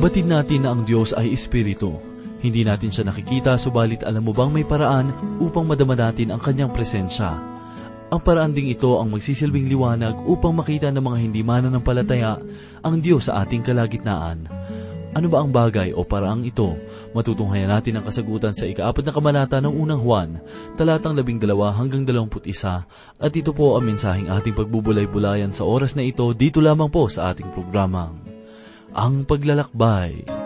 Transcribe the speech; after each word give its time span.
Batid 0.00 0.32
natin 0.32 0.64
na 0.64 0.72
ang 0.72 0.88
Diyos 0.88 1.12
ay 1.12 1.28
Espiritu. 1.36 2.00
Hindi 2.40 2.64
natin 2.64 2.88
siya 2.88 3.04
nakikita, 3.04 3.60
subalit 3.60 4.00
alam 4.00 4.24
mo 4.24 4.32
bang 4.32 4.48
may 4.48 4.64
paraan 4.64 5.12
upang 5.36 5.68
madama 5.68 5.92
natin 5.92 6.32
ang 6.32 6.40
kanyang 6.40 6.72
presensya? 6.72 7.36
Ang 8.08 8.20
paraan 8.24 8.56
ding 8.56 8.72
ito 8.72 8.96
ang 8.96 9.12
magsisilbing 9.12 9.68
liwanag 9.68 10.16
upang 10.24 10.56
makita 10.56 10.88
ng 10.88 11.04
mga 11.04 11.18
hindi 11.20 11.44
mananampalataya 11.44 12.40
ang 12.80 12.96
Diyos 13.04 13.28
sa 13.28 13.44
ating 13.44 13.60
kalagitnaan. 13.60 14.48
Ano 15.12 15.28
ba 15.28 15.44
ang 15.44 15.52
bagay 15.52 15.92
o 15.92 16.00
paraang 16.00 16.48
ito? 16.48 16.80
Matutunghayan 17.12 17.68
natin 17.68 18.00
ang 18.00 18.08
kasagutan 18.08 18.56
sa 18.56 18.64
ikaapat 18.64 19.04
na 19.04 19.12
kabanata 19.12 19.60
ng 19.60 19.74
unang 19.84 20.00
Juan, 20.00 20.40
talatang 20.80 21.12
labing 21.12 21.36
dalawa 21.36 21.76
hanggang 21.76 22.08
dalawamput 22.08 22.48
isa, 22.48 22.88
at 23.20 23.32
ito 23.36 23.52
po 23.52 23.76
ang 23.76 23.84
mensaheng 23.84 24.32
ating 24.32 24.56
pagbubulay-bulayan 24.56 25.52
sa 25.52 25.68
oras 25.68 25.92
na 25.92 26.08
ito 26.08 26.24
dito 26.32 26.64
lamang 26.64 26.88
po 26.88 27.04
sa 27.12 27.36
ating 27.36 27.52
programang, 27.52 28.29
Ang 28.90 29.22
Paglalakbay. 29.22 30.39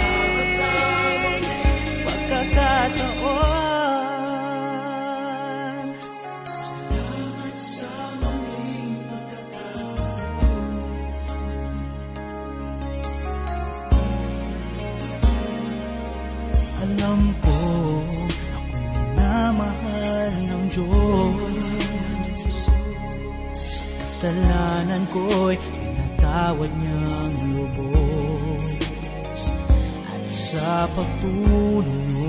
pagtulong 30.94 31.90
niyo 32.06 32.23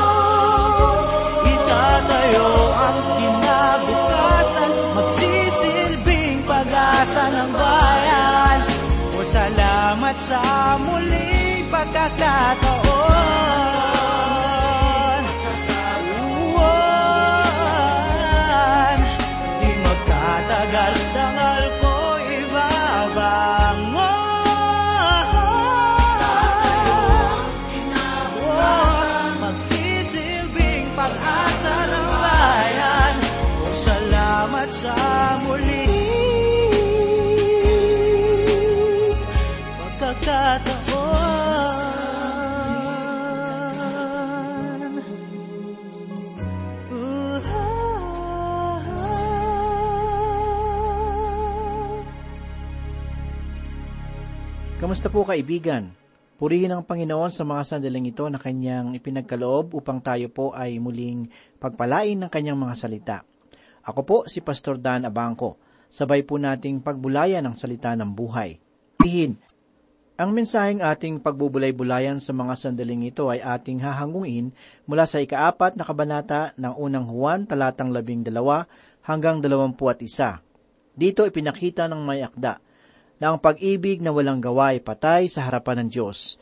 Magsisilbing 4.95 6.47
pag-asa 6.47 7.24
ng 7.27 7.51
bayan. 7.51 8.59
O 9.12 9.19
salamat 9.27 10.15
sa 10.15 10.39
muling 10.80 11.68
pagkakataon. 11.68 12.95
Pag-asa 30.95 31.75
ng 31.86 32.05
Kamusta 55.06 55.22
po 55.22 55.30
kaibigan? 55.30 55.94
Purihin 56.34 56.74
ang 56.74 56.81
Panginoon 56.81 57.30
sa 57.30 57.46
mga 57.46 57.62
sandaling 57.78 58.10
ito 58.10 58.25
na 58.25 58.42
kanyang 58.42 58.98
ipinagkaloob 58.98 59.78
upang 59.78 60.02
tayo 60.02 60.34
po 60.34 60.50
ay 60.57 60.81
muling 60.81 61.30
pagpalain 61.62 62.18
ng 62.18 62.25
kanyang 62.25 62.57
mga 62.57 62.74
salita. 62.74 63.18
Ako 63.86 64.02
po 64.02 64.18
si 64.25 64.42
Pastor 64.42 64.81
Dan 64.81 65.06
Abangco. 65.06 65.62
Sabay 65.94 66.25
po 66.25 66.42
nating 66.42 66.81
pagbulayan 66.81 67.46
ang 67.46 67.54
salita 67.54 67.94
ng 67.94 68.18
buhay. 68.18 68.57
Purihin. 68.98 69.38
Ang 70.18 70.34
mensaheng 70.34 70.81
ating 70.81 71.22
pagbubulay-bulayan 71.22 72.18
sa 72.18 72.34
mga 72.34 72.57
sandaling 72.57 73.06
ito 73.06 73.30
ay 73.30 73.46
ating 73.46 73.86
hahanguin 73.86 74.57
mula 74.90 75.06
sa 75.06 75.22
ikaapat 75.22 75.78
na 75.78 75.86
kabanata 75.86 76.57
ng 76.57 76.81
unang 76.81 77.06
Juan 77.06 77.46
talatang 77.46 77.94
labing 77.94 78.25
dalawa 78.25 78.66
hanggang 79.06 79.38
dalawampu 79.38 79.86
at 79.86 80.02
isa. 80.02 80.42
Dito 80.98 81.30
ipinakita 81.30 81.86
ng 81.94 82.02
may 82.02 82.25
akda 82.25 82.64
na 83.19 83.31
ang 83.31 83.39
pag-ibig 83.39 84.03
na 84.03 84.12
walang 84.12 84.44
gawa 84.44 84.75
ay 84.75 84.83
patay 84.83 85.31
sa 85.31 85.47
harapan 85.47 85.85
ng 85.85 85.89
Diyos. 85.91 86.35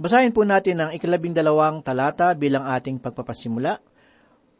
Basahin 0.00 0.32
po 0.32 0.48
natin 0.48 0.80
ang 0.80 0.90
ikalabing 0.96 1.36
dalawang 1.36 1.84
talata 1.84 2.32
bilang 2.32 2.64
ating 2.64 3.04
pagpapasimula. 3.04 3.84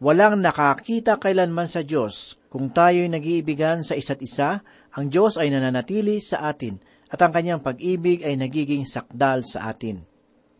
Walang 0.01 0.41
nakakita 0.41 1.17
kailanman 1.17 1.69
sa 1.69 1.81
Diyos. 1.81 2.37
Kung 2.53 2.73
tayo'y 2.73 3.09
nag-iibigan 3.09 3.81
sa 3.81 3.97
isa't 3.97 4.21
isa, 4.21 4.61
ang 4.93 5.07
Diyos 5.09 5.41
ay 5.41 5.49
nananatili 5.49 6.21
sa 6.21 6.49
atin 6.49 6.77
at 7.11 7.19
ang 7.25 7.33
kanyang 7.33 7.65
pag-ibig 7.65 8.23
ay 8.23 8.37
nagiging 8.39 8.87
sakdal 8.87 9.43
sa 9.49 9.69
atin. 9.73 10.05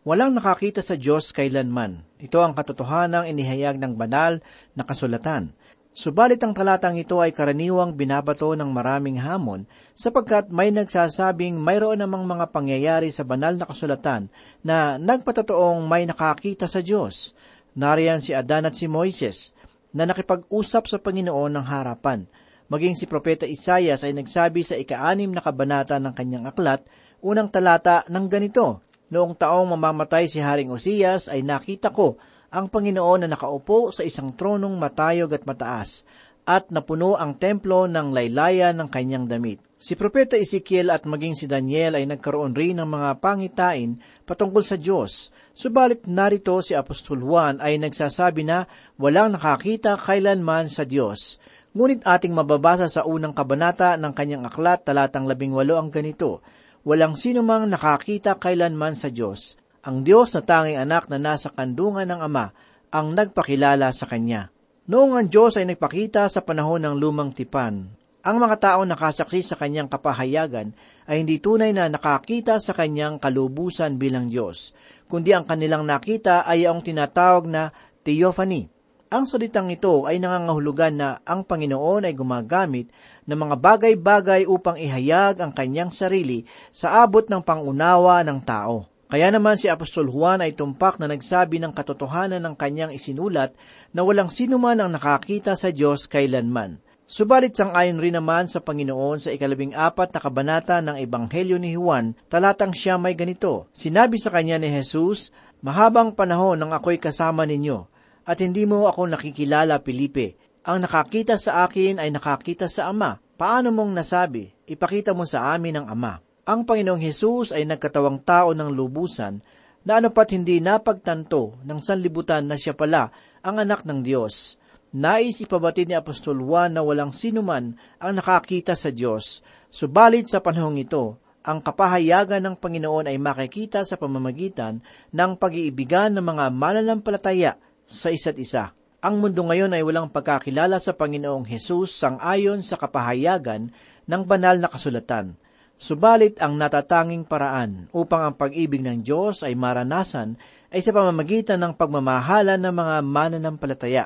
Walang 0.01 0.33
nakakita 0.33 0.81
sa 0.81 0.97
Diyos 0.97 1.29
kailanman. 1.29 2.01
Ito 2.17 2.41
ang 2.41 2.57
katotohanang 2.57 3.29
inihayag 3.29 3.77
ng 3.77 3.93
banal 3.93 4.41
na 4.73 4.81
kasulatan. 4.81 5.53
Subalit 5.91 6.39
ang 6.39 6.55
talatang 6.55 6.95
ito 6.95 7.19
ay 7.19 7.35
karaniwang 7.35 7.99
binabato 7.99 8.55
ng 8.55 8.71
maraming 8.71 9.19
hamon 9.19 9.67
sapagkat 9.91 10.47
may 10.47 10.71
nagsasabing 10.71 11.59
mayroon 11.59 11.99
namang 11.99 12.23
mga 12.23 12.47
pangyayari 12.47 13.11
sa 13.11 13.27
banal 13.27 13.59
na 13.59 13.67
kasulatan 13.67 14.31
na 14.63 14.95
nagpatatoong 14.95 15.83
may 15.83 16.07
nakakita 16.07 16.71
sa 16.71 16.79
Diyos. 16.79 17.35
Nariyan 17.75 18.23
si 18.23 18.31
Adan 18.31 18.71
at 18.71 18.79
si 18.79 18.87
Moises 18.87 19.51
na 19.91 20.07
nakipag-usap 20.07 20.87
sa 20.87 20.95
Panginoon 20.95 21.59
ng 21.59 21.65
harapan. 21.67 22.23
Maging 22.71 22.95
si 22.95 23.03
Propeta 23.03 23.43
Isayas 23.43 24.07
ay 24.07 24.15
nagsabi 24.15 24.63
sa 24.63 24.79
ika-anim 24.79 25.27
na 25.27 25.43
kabanata 25.43 25.99
ng 25.99 26.15
kanyang 26.15 26.47
aklat, 26.47 26.87
unang 27.19 27.51
talata 27.51 28.07
ng 28.07 28.31
ganito, 28.31 28.79
Noong 29.11 29.35
taong 29.35 29.75
mamamatay 29.75 30.31
si 30.31 30.39
Haring 30.39 30.71
Osiyas 30.71 31.27
ay 31.27 31.43
nakita 31.43 31.91
ko 31.91 32.15
ang 32.51 32.67
Panginoon 32.67 33.23
na 33.23 33.31
nakaupo 33.31 33.95
sa 33.95 34.03
isang 34.03 34.35
tronong 34.35 34.75
matayog 34.75 35.31
at 35.31 35.47
mataas, 35.47 36.03
at 36.43 36.67
napuno 36.67 37.15
ang 37.15 37.39
templo 37.39 37.87
ng 37.87 38.11
laylayan 38.11 38.75
ng 38.75 38.91
kanyang 38.91 39.25
damit. 39.31 39.63
Si 39.81 39.97
Propeta 39.97 40.37
Ezekiel 40.37 40.93
at 40.93 41.07
maging 41.09 41.33
si 41.33 41.49
Daniel 41.49 41.97
ay 41.97 42.05
nagkaroon 42.05 42.53
rin 42.53 42.77
ng 42.77 42.85
mga 42.85 43.17
pangitain 43.17 43.97
patungkol 44.27 44.61
sa 44.61 44.77
Diyos. 44.77 45.33
Subalit 45.57 46.05
narito 46.05 46.59
si 46.61 46.77
Apostol 46.77 47.25
Juan 47.25 47.57
ay 47.57 47.81
nagsasabi 47.81 48.45
na 48.45 48.69
walang 49.01 49.33
nakakita 49.33 49.97
kailanman 49.97 50.69
sa 50.69 50.85
Diyos. 50.85 51.41
Ngunit 51.73 52.05
ating 52.05 52.35
mababasa 52.35 52.91
sa 52.91 53.07
unang 53.07 53.33
kabanata 53.33 53.97
ng 53.97 54.13
kanyang 54.13 54.45
aklat 54.45 54.85
talatang 54.85 55.25
labing 55.25 55.55
walo 55.55 55.81
ang 55.81 55.89
ganito, 55.89 56.43
Walang 56.81 57.13
sinumang 57.13 57.69
nakakita 57.69 58.41
kailanman 58.41 58.97
sa 58.97 59.13
Diyos. 59.13 59.60
Ang 59.81 60.05
Diyos 60.05 60.29
na 60.37 60.45
tanging 60.45 60.77
anak 60.77 61.09
na 61.09 61.17
nasa 61.17 61.49
kandungan 61.49 62.05
ng 62.05 62.21
Ama 62.21 62.53
ang 62.93 63.17
nagpakilala 63.17 63.89
sa 63.89 64.05
Kanya. 64.05 64.53
Noong 64.85 65.17
ang 65.17 65.27
Diyos 65.29 65.57
ay 65.57 65.65
nagpakita 65.65 66.29
sa 66.29 66.45
panahon 66.45 66.85
ng 66.85 66.95
lumang 67.01 67.33
tipan, 67.33 67.89
ang 68.21 68.37
mga 68.37 68.57
tao 68.61 68.81
nakasaksi 68.85 69.41
sa 69.41 69.57
Kanyang 69.57 69.89
kapahayagan 69.89 70.77
ay 71.09 71.25
hindi 71.25 71.41
tunay 71.41 71.73
na 71.73 71.89
nakakita 71.89 72.61
sa 72.61 72.77
Kanyang 72.77 73.17
kalubusan 73.17 73.97
bilang 73.97 74.29
Diyos, 74.29 74.77
kundi 75.09 75.33
ang 75.33 75.49
kanilang 75.49 75.89
nakita 75.89 76.45
ay 76.45 76.69
ang 76.69 76.85
tinatawag 76.85 77.49
na 77.49 77.73
theophany. 78.05 78.69
Ang 79.09 79.25
salitang 79.25 79.73
ito 79.73 80.05
ay 80.05 80.21
nangangahulugan 80.21 80.93
na 80.93 81.17
ang 81.25 81.41
Panginoon 81.41 82.05
ay 82.05 82.13
gumagamit 82.13 82.93
ng 83.25 83.39
mga 83.41 83.55
bagay-bagay 83.57 84.45
upang 84.45 84.77
ihayag 84.77 85.41
ang 85.41 85.49
kanyang 85.49 85.89
sarili 85.89 86.45
sa 86.69 87.01
abot 87.01 87.25
ng 87.25 87.41
pangunawa 87.41 88.21
ng 88.21 88.39
tao. 88.45 88.90
Kaya 89.11 89.27
naman 89.27 89.59
si 89.59 89.67
Apostol 89.67 90.07
Juan 90.07 90.39
ay 90.39 90.55
tumpak 90.55 90.95
na 90.95 91.11
nagsabi 91.11 91.59
ng 91.59 91.75
katotohanan 91.75 92.39
ng 92.47 92.55
kanyang 92.55 92.95
isinulat 92.95 93.51
na 93.91 94.07
walang 94.07 94.31
sino 94.31 94.55
man 94.55 94.79
ang 94.79 94.95
nakakita 94.95 95.59
sa 95.59 95.67
Diyos 95.67 96.07
kailanman. 96.07 96.79
Subalit 97.11 97.51
sang-ayon 97.51 97.99
rin 97.99 98.15
naman 98.15 98.47
sa 98.47 98.63
Panginoon 98.63 99.19
sa 99.19 99.35
ikalabing 99.35 99.75
apat 99.75 100.15
na 100.15 100.23
kabanata 100.23 100.79
ng 100.79 100.95
Ebanghelyo 100.95 101.59
ni 101.59 101.75
Juan, 101.75 102.15
talatang 102.31 102.71
siya 102.71 102.95
may 102.95 103.11
ganito, 103.19 103.67
Sinabi 103.75 104.15
sa 104.15 104.31
kanya 104.31 104.55
ni 104.55 104.71
Jesus, 104.71 105.35
Mahabang 105.59 106.15
panahon 106.15 106.55
nang 106.55 106.71
ako'y 106.71 106.95
kasama 106.95 107.43
ninyo, 107.43 107.83
at 108.23 108.39
hindi 108.39 108.63
mo 108.63 108.87
ako 108.87 109.11
nakikilala, 109.11 109.83
Pilipe. 109.83 110.39
Ang 110.63 110.87
nakakita 110.87 111.35
sa 111.35 111.67
akin 111.67 111.99
ay 111.99 112.15
nakakita 112.15 112.71
sa 112.71 112.87
Ama. 112.87 113.19
Paano 113.35 113.75
mong 113.75 113.91
nasabi, 113.91 114.55
ipakita 114.63 115.11
mo 115.11 115.27
sa 115.27 115.51
amin 115.51 115.83
ang 115.83 115.91
Ama? 115.91 116.30
Ang 116.41 116.65
Panginoong 116.65 117.01
Hesus 117.01 117.53
ay 117.53 117.69
nagkatawang 117.69 118.25
tao 118.25 118.57
ng 118.57 118.73
lubusan 118.73 119.45
na 119.85 120.01
anupat 120.01 120.33
hindi 120.33 120.57
napagtanto 120.61 121.57
ng 121.61 121.79
sanlibutan 121.81 122.45
na 122.49 122.57
siya 122.57 122.73
pala 122.73 123.13
ang 123.41 123.61
anak 123.61 123.85
ng 123.85 124.01
Diyos. 124.01 124.57
Nais 124.91 125.39
ipabatid 125.39 125.87
ni 125.87 125.95
Apostol 125.95 126.41
Juan 126.43 126.75
na 126.75 126.83
walang 126.83 127.15
sinuman 127.15 127.77
ang 127.97 128.11
nakakita 128.17 128.75
sa 128.75 128.91
Diyos, 128.91 129.39
subalit 129.71 130.27
sa 130.27 130.43
panahong 130.43 130.81
ito, 130.81 131.15
ang 131.41 131.57
kapahayagan 131.57 132.43
ng 132.43 132.55
Panginoon 132.61 133.09
ay 133.09 133.17
makikita 133.17 133.81
sa 133.81 133.97
pamamagitan 133.97 134.83
ng 135.09 135.31
pag-iibigan 135.41 136.13
ng 136.13 136.21
mga 136.21 136.45
mananampalataya 136.53 137.57
sa 137.89 138.13
isa't 138.13 138.37
isa. 138.37 138.77
Ang 139.01 139.17
mundo 139.17 139.41
ngayon 139.41 139.73
ay 139.73 139.81
walang 139.81 140.13
pagkakilala 140.13 140.77
sa 140.77 140.93
Panginoong 140.93 141.49
Hesus 141.49 141.97
sang 141.97 142.21
ayon 142.21 142.61
sa 142.61 142.77
kapahayagan 142.77 143.73
ng 144.05 144.21
banal 144.29 144.61
na 144.61 144.69
kasulatan. 144.69 145.40
Subalit 145.81 146.37
ang 146.37 146.61
natatanging 146.61 147.25
paraan 147.25 147.89
upang 147.89 148.21
ang 148.21 148.35
pag-ibig 148.37 148.85
ng 148.85 149.01
Diyos 149.01 149.41
ay 149.41 149.57
maranasan 149.57 150.37
ay 150.69 150.77
sa 150.77 150.93
pamamagitan 150.93 151.57
ng 151.57 151.73
pagmamahala 151.73 152.53
ng 152.61 152.69
mga 152.69 152.95
mananampalataya. 153.01 154.05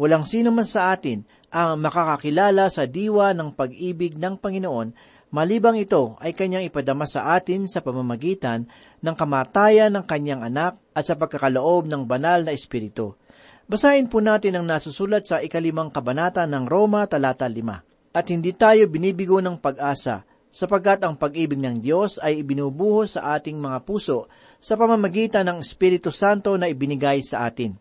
Walang 0.00 0.24
sino 0.24 0.48
man 0.56 0.64
sa 0.64 0.96
atin 0.96 1.28
ang 1.52 1.84
makakakilala 1.84 2.72
sa 2.72 2.88
diwa 2.88 3.36
ng 3.36 3.52
pag-ibig 3.52 4.16
ng 4.16 4.40
Panginoon 4.40 4.96
malibang 5.36 5.76
ito 5.76 6.16
ay 6.16 6.32
kanyang 6.32 6.72
ipadama 6.72 7.04
sa 7.04 7.36
atin 7.36 7.68
sa 7.68 7.84
pamamagitan 7.84 8.64
ng 9.04 9.12
kamatayan 9.12 9.92
ng 9.92 10.08
kanyang 10.08 10.48
anak 10.48 10.80
at 10.96 11.04
sa 11.04 11.12
pagkakaloob 11.12 11.92
ng 11.92 12.08
banal 12.08 12.40
na 12.40 12.56
espiritu. 12.56 13.20
Basahin 13.68 14.08
po 14.08 14.24
natin 14.24 14.56
ang 14.56 14.64
nasusulat 14.64 15.28
sa 15.28 15.44
ikalimang 15.44 15.92
kabanata 15.92 16.48
ng 16.48 16.64
Roma 16.64 17.04
talata 17.04 17.52
5. 17.52 18.16
At 18.16 18.32
hindi 18.32 18.56
tayo 18.56 18.88
binibigo 18.88 19.44
ng 19.44 19.60
pag-asa 19.60 20.31
sapagkat 20.52 21.00
ang 21.02 21.16
pag-ibig 21.16 21.56
ng 21.56 21.80
Diyos 21.80 22.20
ay 22.20 22.44
ibinubuhos 22.44 23.16
sa 23.16 23.34
ating 23.34 23.56
mga 23.56 23.82
puso 23.88 24.28
sa 24.60 24.76
pamamagitan 24.76 25.48
ng 25.48 25.58
Espiritu 25.64 26.12
Santo 26.12 26.52
na 26.60 26.68
ibinigay 26.68 27.24
sa 27.24 27.48
atin. 27.48 27.72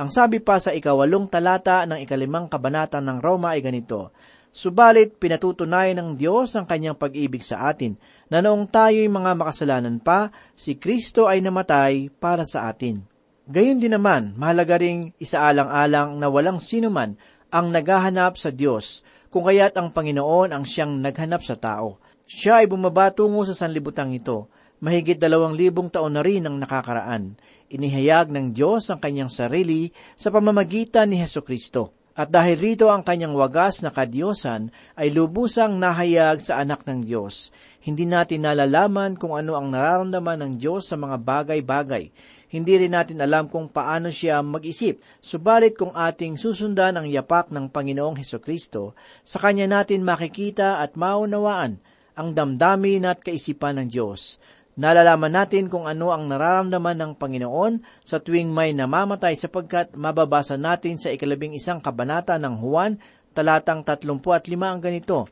Ang 0.00 0.08
sabi 0.08 0.40
pa 0.40 0.56
sa 0.56 0.72
ikawalong 0.72 1.28
talata 1.28 1.84
ng 1.84 2.00
ikalimang 2.00 2.48
kabanata 2.48 2.98
ng 2.98 3.20
Roma 3.20 3.54
ay 3.54 3.60
ganito, 3.60 4.10
Subalit 4.48 5.20
pinatutunayan 5.20 6.00
ng 6.00 6.10
Diyos 6.16 6.56
ang 6.56 6.64
kanyang 6.64 6.96
pag-ibig 6.96 7.44
sa 7.44 7.68
atin, 7.68 7.94
na 8.32 8.40
noong 8.40 8.66
tayo'y 8.66 9.06
mga 9.06 9.36
makasalanan 9.36 10.00
pa, 10.00 10.32
si 10.56 10.80
Kristo 10.80 11.28
ay 11.28 11.44
namatay 11.44 12.08
para 12.16 12.42
sa 12.48 12.66
atin. 12.66 13.04
Gayon 13.48 13.80
din 13.80 13.92
naman, 13.92 14.36
mahalaga 14.36 14.80
ring 14.80 15.12
isaalang-alang 15.20 16.16
na 16.16 16.26
walang 16.32 16.60
sinuman 16.60 17.16
ang 17.48 17.72
naghahanap 17.72 18.36
sa 18.36 18.52
Diyos, 18.52 19.04
kung 19.28 19.44
kaya't 19.44 19.76
ang 19.76 19.92
Panginoon 19.92 20.52
ang 20.52 20.64
siyang 20.64 21.00
naghanap 21.00 21.44
sa 21.44 21.56
tao. 21.56 22.00
Siya 22.28 22.64
ay 22.64 22.66
bumaba 22.68 23.12
tungo 23.12 23.44
sa 23.44 23.56
sanlibutang 23.56 24.12
ito. 24.12 24.48
Mahigit 24.84 25.16
dalawang 25.16 25.56
libong 25.56 25.88
taon 25.88 26.16
na 26.16 26.22
rin 26.24 26.44
ang 26.44 26.60
nakakaraan. 26.60 27.36
Inihayag 27.68 28.32
ng 28.32 28.56
Diyos 28.56 28.88
ang 28.88 29.00
kanyang 29.00 29.28
sarili 29.28 29.92
sa 30.16 30.32
pamamagitan 30.32 31.12
ni 31.12 31.20
Heso 31.20 31.44
Kristo. 31.44 31.92
At 32.18 32.34
dahil 32.34 32.58
rito 32.58 32.90
ang 32.90 33.06
kanyang 33.06 33.36
wagas 33.38 33.78
na 33.84 33.94
kadyosan 33.94 34.74
ay 34.98 35.14
lubusang 35.14 35.78
nahayag 35.78 36.42
sa 36.42 36.58
anak 36.58 36.82
ng 36.82 37.06
Diyos. 37.06 37.54
Hindi 37.78 38.10
natin 38.10 38.42
nalalaman 38.42 39.14
kung 39.14 39.38
ano 39.38 39.54
ang 39.54 39.70
nararamdaman 39.70 40.42
ng 40.42 40.52
Diyos 40.58 40.90
sa 40.90 40.98
mga 40.98 41.14
bagay-bagay 41.14 42.10
hindi 42.48 42.80
rin 42.80 42.96
natin 42.96 43.20
alam 43.20 43.52
kung 43.52 43.68
paano 43.68 44.08
siya 44.08 44.40
mag-isip, 44.40 45.04
subalit 45.20 45.76
kung 45.76 45.92
ating 45.92 46.40
susundan 46.40 46.96
ang 46.96 47.06
yapak 47.08 47.52
ng 47.52 47.68
Panginoong 47.68 48.16
Heso 48.16 48.40
Kristo, 48.40 48.96
sa 49.20 49.36
Kanya 49.40 49.68
natin 49.68 50.00
makikita 50.00 50.80
at 50.80 50.96
maunawaan 50.96 51.76
ang 52.18 52.28
damdamin 52.34 53.06
at 53.06 53.20
kaisipan 53.20 53.78
ng 53.78 53.88
Diyos. 53.92 54.40
Nalalaman 54.78 55.34
natin 55.34 55.66
kung 55.66 55.90
ano 55.90 56.14
ang 56.14 56.30
nararamdaman 56.30 56.96
ng 56.98 57.12
Panginoon 57.18 57.82
sa 58.02 58.22
tuwing 58.22 58.54
may 58.54 58.70
namamatay 58.70 59.34
sapagkat 59.34 59.98
mababasa 59.98 60.54
natin 60.54 61.02
sa 61.02 61.10
ikalabing 61.10 61.54
isang 61.54 61.82
kabanata 61.82 62.38
ng 62.38 62.54
Juan, 62.62 62.94
talatang 63.34 63.82
35 63.82 64.24
ang 64.54 64.78
ganito, 64.78 65.26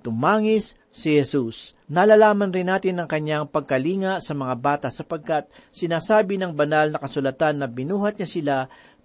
tumangis 0.00 0.74
si 0.90 1.14
Jesus. 1.14 1.78
Nalalaman 1.86 2.50
rin 2.50 2.68
natin 2.68 2.98
ang 2.98 3.08
kanyang 3.08 3.46
pagkalinga 3.46 4.18
sa 4.18 4.34
mga 4.34 4.54
bata 4.58 4.88
sapagkat 4.88 5.46
sinasabi 5.70 6.40
ng 6.40 6.56
banal 6.56 6.90
na 6.90 6.98
kasulatan 6.98 7.62
na 7.62 7.66
binuhat 7.68 8.18
niya 8.18 8.28
sila 8.28 8.56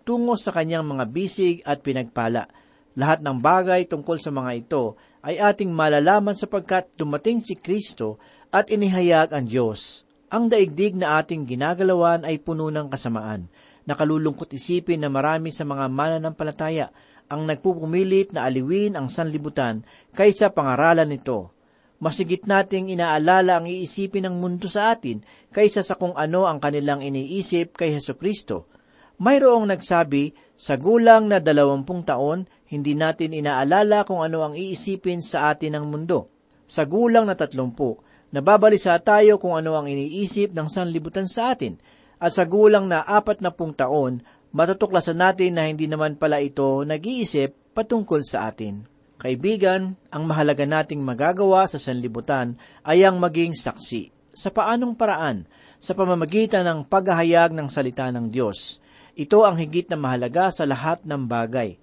tungo 0.07 0.39
sa 0.39 0.55
kanyang 0.55 0.87
mga 0.87 1.03
bisig 1.11 1.59
at 1.67 1.83
pinagpala. 1.83 2.47
Lahat 2.95 3.19
ng 3.19 3.43
bagay 3.43 3.91
tungkol 3.91 4.23
sa 4.23 4.31
mga 4.31 4.51
ito 4.55 4.95
ay 5.25 5.35
ating 5.41 5.73
malalaman 5.73 6.37
sapagkat 6.37 6.93
dumating 6.95 7.43
si 7.43 7.59
Kristo 7.59 8.21
at 8.53 8.71
inihayag 8.71 9.35
ang 9.35 9.49
Diyos. 9.49 10.07
Ang 10.31 10.47
daigdig 10.47 10.95
na 10.95 11.19
ating 11.19 11.43
ginagalawan 11.43 12.23
ay 12.23 12.39
puno 12.39 12.71
ng 12.71 12.87
kasamaan. 12.87 13.51
Nakalulungkot 13.85 14.49
isipin 14.53 15.03
na 15.03 15.09
marami 15.11 15.53
sa 15.53 15.61
mga 15.61 15.85
mananampalataya 15.91 16.89
ang 17.31 17.49
nagpupumilit 17.49 18.33
na 18.33 18.45
aliwin 18.45 18.93
ang 18.93 19.09
sanlibutan 19.09 19.81
kaysa 20.13 20.53
pangaralan 20.53 21.09
nito. 21.09 21.51
Masigit 21.97 22.43
nating 22.45 22.91
inaalala 22.91 23.57
ang 23.57 23.65
iisipin 23.65 24.27
ng 24.27 24.35
mundo 24.37 24.67
sa 24.67 24.93
atin 24.93 25.23
kaysa 25.49 25.81
sa 25.81 25.95
kung 25.95 26.13
ano 26.13 26.45
ang 26.45 26.59
kanilang 26.59 27.01
iniisip 27.01 27.73
kay 27.73 27.95
Heso 27.95 28.19
Kristo. 28.19 28.69
Mayroong 29.15 29.71
nagsabi, 29.71 30.35
sa 30.59 30.75
gulang 30.75 31.31
na 31.31 31.39
dalawampung 31.39 32.03
taon, 32.03 32.51
hindi 32.67 32.93
natin 32.99 33.31
inaalala 33.31 34.03
kung 34.03 34.19
ano 34.19 34.43
ang 34.43 34.53
iisipin 34.59 35.23
sa 35.23 35.55
atin 35.55 35.79
ng 35.79 35.85
mundo. 35.87 36.27
Sa 36.67 36.83
gulang 36.83 37.23
na 37.23 37.39
tatlumpu, 37.39 37.95
nababalisa 38.35 38.99
tayo 38.99 39.39
kung 39.39 39.55
ano 39.55 39.79
ang 39.79 39.87
iniisip 39.87 40.51
ng 40.51 40.67
sanlibutan 40.67 41.31
sa 41.31 41.55
atin– 41.55 41.79
at 42.15 42.31
sa 42.31 42.47
gulang 42.47 42.87
na 42.87 43.03
apat 43.03 43.43
na 43.43 43.51
pung 43.51 43.75
taon, 43.75 44.23
matutuklasan 44.55 45.19
natin 45.19 45.59
na 45.59 45.67
hindi 45.67 45.83
naman 45.83 46.15
pala 46.15 46.39
ito 46.39 46.87
nag-iisip 46.87 47.75
patungkol 47.75 48.23
sa 48.23 48.47
atin. 48.47 48.87
Kaibigan, 49.19 49.99
ang 50.07 50.23
mahalaga 50.23 50.63
nating 50.63 51.03
magagawa 51.03 51.67
sa 51.67 51.75
sanlibutan 51.75 52.55
ay 52.87 53.03
ang 53.03 53.19
maging 53.19 53.51
saksi. 53.51 54.31
Sa 54.31 54.55
paanong 54.55 54.95
paraan? 54.95 55.43
Sa 55.75 55.91
pamamagitan 55.91 56.63
ng 56.63 56.79
paghahayag 56.87 57.51
ng 57.51 57.67
salita 57.67 58.07
ng 58.15 58.31
Diyos. 58.31 58.79
Ito 59.15 59.43
ang 59.43 59.59
higit 59.59 59.91
na 59.91 59.99
mahalaga 59.99 60.51
sa 60.55 60.63
lahat 60.63 61.03
ng 61.03 61.27
bagay. 61.27 61.75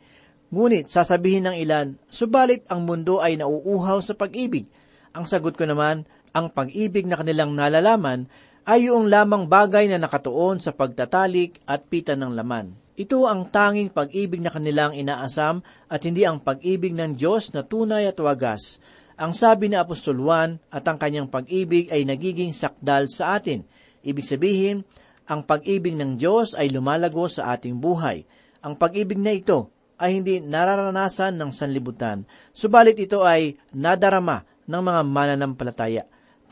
Ngunit 0.53 0.89
sasabihin 0.89 1.49
ng 1.49 1.57
ilan, 1.61 1.97
subalit 2.09 2.65
ang 2.73 2.85
mundo 2.89 3.21
ay 3.21 3.41
nauuhaw 3.41 4.01
sa 4.05 4.17
pag-ibig. 4.17 4.69
Ang 5.13 5.29
sagot 5.29 5.57
ko 5.57 5.65
naman, 5.65 6.09
ang 6.33 6.49
pag-ibig 6.53 7.05
na 7.05 7.21
kanilang 7.21 7.53
nalalaman 7.53 8.29
ay 8.63 8.87
yung 8.87 9.11
lamang 9.11 9.51
bagay 9.51 9.91
na 9.91 9.99
nakatuon 9.99 10.63
sa 10.63 10.71
pagtatalik 10.71 11.59
at 11.67 11.83
pita 11.91 12.15
ng 12.15 12.31
laman. 12.31 12.79
Ito 12.95 13.27
ang 13.27 13.51
tanging 13.51 13.91
pag-ibig 13.91 14.39
na 14.39 14.55
kanilang 14.55 14.95
inaasam 14.95 15.67
at 15.91 16.07
hindi 16.07 16.23
ang 16.23 16.39
pag-ibig 16.39 16.95
ng 16.95 17.19
Diyos 17.19 17.51
na 17.51 17.67
tunay 17.67 18.07
at 18.07 18.21
wagas. 18.23 18.79
Ang 19.19 19.35
sabi 19.35 19.67
ni 19.67 19.75
Apostol 19.75 20.23
Juan 20.23 20.63
at 20.71 20.87
ang 20.87 21.01
kanyang 21.01 21.27
pag-ibig 21.27 21.91
ay 21.91 22.07
nagiging 22.07 22.55
sakdal 22.55 23.11
sa 23.11 23.41
atin. 23.41 23.67
Ibig 24.07 24.27
sabihin, 24.27 24.87
ang 25.27 25.43
pag-ibig 25.43 25.99
ng 25.99 26.15
Diyos 26.15 26.55
ay 26.55 26.71
lumalago 26.71 27.27
sa 27.27 27.57
ating 27.57 27.83
buhay. 27.83 28.23
Ang 28.63 28.79
pag-ibig 28.79 29.19
na 29.19 29.35
ito 29.35 29.75
ay 29.99 30.23
hindi 30.23 30.39
nararanasan 30.39 31.35
ng 31.35 31.51
sanlibutan, 31.51 32.27
subalit 32.51 32.99
ito 32.99 33.23
ay 33.23 33.55
nadarama 33.71 34.43
ng 34.67 34.83
mga 34.83 35.01
mananampalataya 35.07 36.03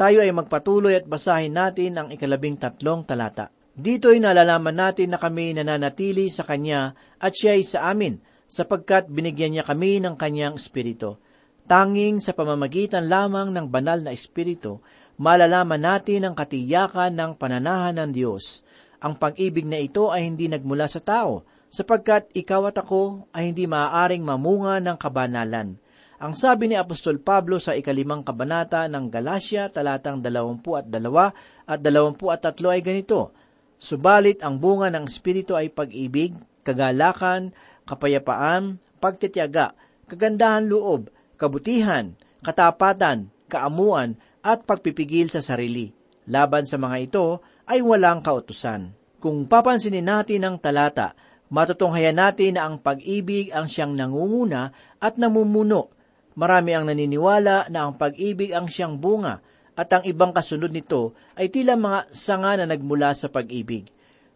tayo 0.00 0.24
ay 0.24 0.32
magpatuloy 0.32 0.96
at 0.96 1.04
basahin 1.04 1.52
natin 1.52 2.00
ang 2.00 2.08
ikalabing 2.08 2.56
tatlong 2.56 3.04
talata. 3.04 3.52
Dito'y 3.76 4.16
nalalaman 4.16 4.72
natin 4.72 5.12
na 5.12 5.20
kami 5.20 5.52
nananatili 5.52 6.32
sa 6.32 6.48
Kanya 6.48 6.96
at 7.20 7.36
siya 7.36 7.60
ay 7.60 7.68
sa 7.68 7.92
amin, 7.92 8.16
sapagkat 8.48 9.12
binigyan 9.12 9.52
niya 9.52 9.64
kami 9.68 10.00
ng 10.00 10.16
Kanyang 10.16 10.56
Espiritu. 10.56 11.20
Tanging 11.68 12.24
sa 12.24 12.32
pamamagitan 12.32 13.12
lamang 13.12 13.52
ng 13.52 13.68
banal 13.68 14.00
na 14.00 14.16
Espiritu, 14.16 14.80
malalaman 15.20 15.84
natin 15.84 16.24
ang 16.24 16.32
katiyakan 16.32 17.12
ng 17.12 17.32
pananahan 17.36 18.00
ng 18.00 18.10
Diyos. 18.16 18.64
Ang 19.04 19.20
pag-ibig 19.20 19.68
na 19.68 19.84
ito 19.84 20.08
ay 20.08 20.24
hindi 20.24 20.48
nagmula 20.48 20.88
sa 20.88 21.04
tao, 21.04 21.44
sapagkat 21.68 22.32
ikaw 22.32 22.72
at 22.72 22.80
ako 22.80 23.28
ay 23.36 23.52
hindi 23.52 23.68
maaaring 23.68 24.24
mamunga 24.24 24.80
ng 24.80 24.96
kabanalan. 24.96 25.76
Ang 26.20 26.36
sabi 26.36 26.68
ni 26.68 26.76
Apostol 26.76 27.16
Pablo 27.16 27.56
sa 27.56 27.72
ikalimang 27.72 28.20
kabanata 28.20 28.84
ng 28.92 29.08
Galacia, 29.08 29.72
talatang 29.72 30.20
dalawampu 30.20 30.76
at 30.76 30.84
dalawa 30.84 31.32
at 31.64 31.80
dalawampu 31.80 32.28
at 32.28 32.44
tatlo 32.44 32.68
ay 32.68 32.84
ganito, 32.84 33.32
Subalit 33.80 34.44
ang 34.44 34.60
bunga 34.60 34.92
ng 34.92 35.08
Espiritu 35.08 35.56
ay 35.56 35.72
pag-ibig, 35.72 36.36
kagalakan, 36.60 37.56
kapayapaan, 37.88 38.76
pagtitiyaga, 39.00 39.72
kagandahan 40.12 40.68
loob, 40.68 41.08
kabutihan, 41.40 42.12
katapatan, 42.44 43.32
kaamuan, 43.48 44.20
at 44.44 44.68
pagpipigil 44.68 45.32
sa 45.32 45.40
sarili. 45.40 45.88
Laban 46.28 46.68
sa 46.68 46.76
mga 46.76 46.96
ito 47.00 47.40
ay 47.64 47.80
walang 47.80 48.20
kautusan. 48.20 48.92
Kung 49.24 49.48
papansinin 49.48 50.04
natin 50.04 50.44
ang 50.44 50.60
talata, 50.60 51.16
matutunghayan 51.48 52.20
natin 52.20 52.60
na 52.60 52.68
ang 52.68 52.76
pag-ibig 52.76 53.48
ang 53.56 53.72
siyang 53.72 53.96
nangunguna 53.96 54.76
at 55.00 55.16
namumuno 55.16 55.96
Marami 56.38 56.74
ang 56.74 56.86
naniniwala 56.86 57.66
na 57.72 57.86
ang 57.86 57.98
pag-ibig 57.98 58.54
ang 58.54 58.70
siyang 58.70 58.98
bunga 58.98 59.42
at 59.74 59.88
ang 59.90 60.04
ibang 60.06 60.30
kasunod 60.30 60.70
nito 60.70 61.16
ay 61.34 61.50
tila 61.50 61.74
mga 61.74 62.12
sanga 62.14 62.60
na 62.60 62.66
nagmula 62.70 63.10
sa 63.16 63.32
pag-ibig. 63.32 63.90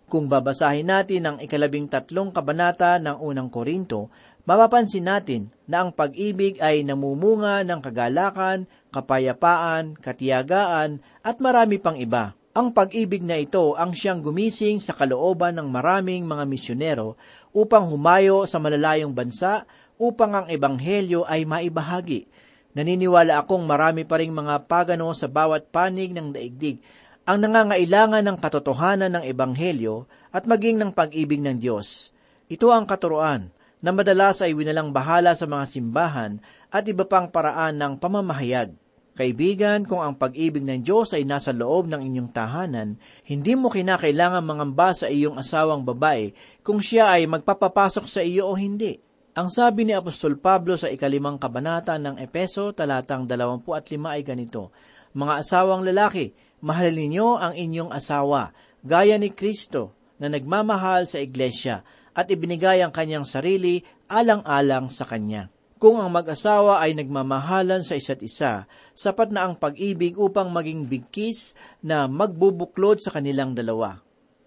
Kung 0.04 0.28
babasahin 0.28 0.90
natin 0.90 1.22
ang 1.24 1.36
ikalabing 1.40 1.88
tatlong 1.88 2.28
kabanata 2.28 3.00
ng 3.00 3.24
unang 3.24 3.48
Korinto, 3.48 4.12
mapapansin 4.44 5.08
natin 5.08 5.48
na 5.64 5.84
ang 5.84 5.90
pag-ibig 5.96 6.60
ay 6.60 6.84
namumunga 6.84 7.64
ng 7.64 7.80
kagalakan, 7.80 8.68
kapayapaan, 8.92 9.96
katiyagaan, 9.96 11.00
at 11.24 11.36
marami 11.40 11.80
pang 11.80 11.96
iba. 11.96 12.36
Ang 12.54 12.70
pag-ibig 12.70 13.26
na 13.26 13.34
ito 13.34 13.74
ang 13.74 13.90
siyang 13.90 14.22
gumising 14.22 14.78
sa 14.78 14.94
kalooban 14.94 15.58
ng 15.58 15.66
maraming 15.66 16.22
mga 16.22 16.46
misyonero 16.46 17.18
upang 17.50 17.90
humayo 17.90 18.46
sa 18.46 18.62
malalayong 18.62 19.10
bansa 19.10 19.66
upang 19.98 20.32
ang 20.34 20.46
ebanghelyo 20.50 21.26
ay 21.26 21.46
maibahagi. 21.46 22.26
Naniniwala 22.74 23.38
akong 23.42 23.62
marami 23.62 24.02
pa 24.02 24.18
ring 24.18 24.34
mga 24.34 24.66
pagano 24.66 25.14
sa 25.14 25.30
bawat 25.30 25.70
panig 25.70 26.10
ng 26.10 26.34
daigdig 26.34 26.82
ang 27.24 27.40
nangangailangan 27.40 28.20
ng 28.20 28.36
katotohanan 28.36 29.16
ng 29.16 29.24
ebanghelyo 29.24 30.04
at 30.28 30.44
maging 30.44 30.76
ng 30.76 30.90
pag-ibig 30.92 31.40
ng 31.40 31.56
Diyos. 31.56 32.12
Ito 32.52 32.68
ang 32.68 32.84
katuruan 32.84 33.48
na 33.80 33.90
madalas 33.96 34.44
ay 34.44 34.52
winalang 34.52 34.92
bahala 34.92 35.32
sa 35.32 35.48
mga 35.48 35.64
simbahan 35.64 36.36
at 36.68 36.84
iba 36.84 37.08
pang 37.08 37.32
paraan 37.32 37.80
ng 37.80 37.96
pamamahayag. 37.96 38.76
Kaibigan, 39.14 39.86
kung 39.86 40.02
ang 40.02 40.18
pag-ibig 40.18 40.66
ng 40.66 40.82
Diyos 40.82 41.14
ay 41.14 41.22
nasa 41.22 41.54
loob 41.54 41.86
ng 41.86 42.02
inyong 42.02 42.34
tahanan, 42.34 42.98
hindi 43.22 43.54
mo 43.54 43.70
kinakailangan 43.70 44.42
mangamba 44.42 44.90
sa 44.90 45.06
iyong 45.06 45.38
asawang 45.38 45.86
babae 45.86 46.34
kung 46.66 46.82
siya 46.82 47.14
ay 47.14 47.30
magpapapasok 47.30 48.10
sa 48.10 48.26
iyo 48.26 48.50
o 48.50 48.58
hindi. 48.58 48.98
Ang 49.34 49.50
sabi 49.50 49.82
ni 49.82 49.90
Apostol 49.90 50.38
Pablo 50.38 50.78
sa 50.78 50.86
ikalimang 50.86 51.42
kabanata 51.42 51.98
ng 51.98 52.22
Epeso 52.22 52.70
talatang 52.70 53.26
25 53.26 53.66
ay 54.06 54.22
ganito, 54.22 54.70
Mga 55.10 55.42
asawang 55.42 55.82
lalaki, 55.82 56.30
mahal 56.62 56.94
ninyo 56.94 57.42
ang 57.42 57.58
inyong 57.58 57.90
asawa, 57.90 58.54
gaya 58.86 59.18
ni 59.18 59.34
Kristo 59.34 59.90
na 60.22 60.30
nagmamahal 60.30 61.10
sa 61.10 61.18
iglesia 61.18 61.82
at 62.14 62.30
ibinigay 62.30 62.78
ang 62.78 62.94
kanyang 62.94 63.26
sarili 63.26 63.82
alang-alang 64.06 64.86
sa 64.86 65.02
kanya. 65.02 65.50
Kung 65.82 65.98
ang 65.98 66.14
mag-asawa 66.14 66.78
ay 66.78 66.94
nagmamahalan 66.94 67.82
sa 67.82 67.98
isa't 67.98 68.22
isa, 68.22 68.70
sapat 68.94 69.34
na 69.34 69.50
ang 69.50 69.58
pag-ibig 69.58 70.14
upang 70.14 70.54
maging 70.54 70.86
bigkis 70.86 71.58
na 71.82 72.06
magbubuklod 72.06 73.02
sa 73.02 73.10
kanilang 73.10 73.50
dalawa. 73.50 73.98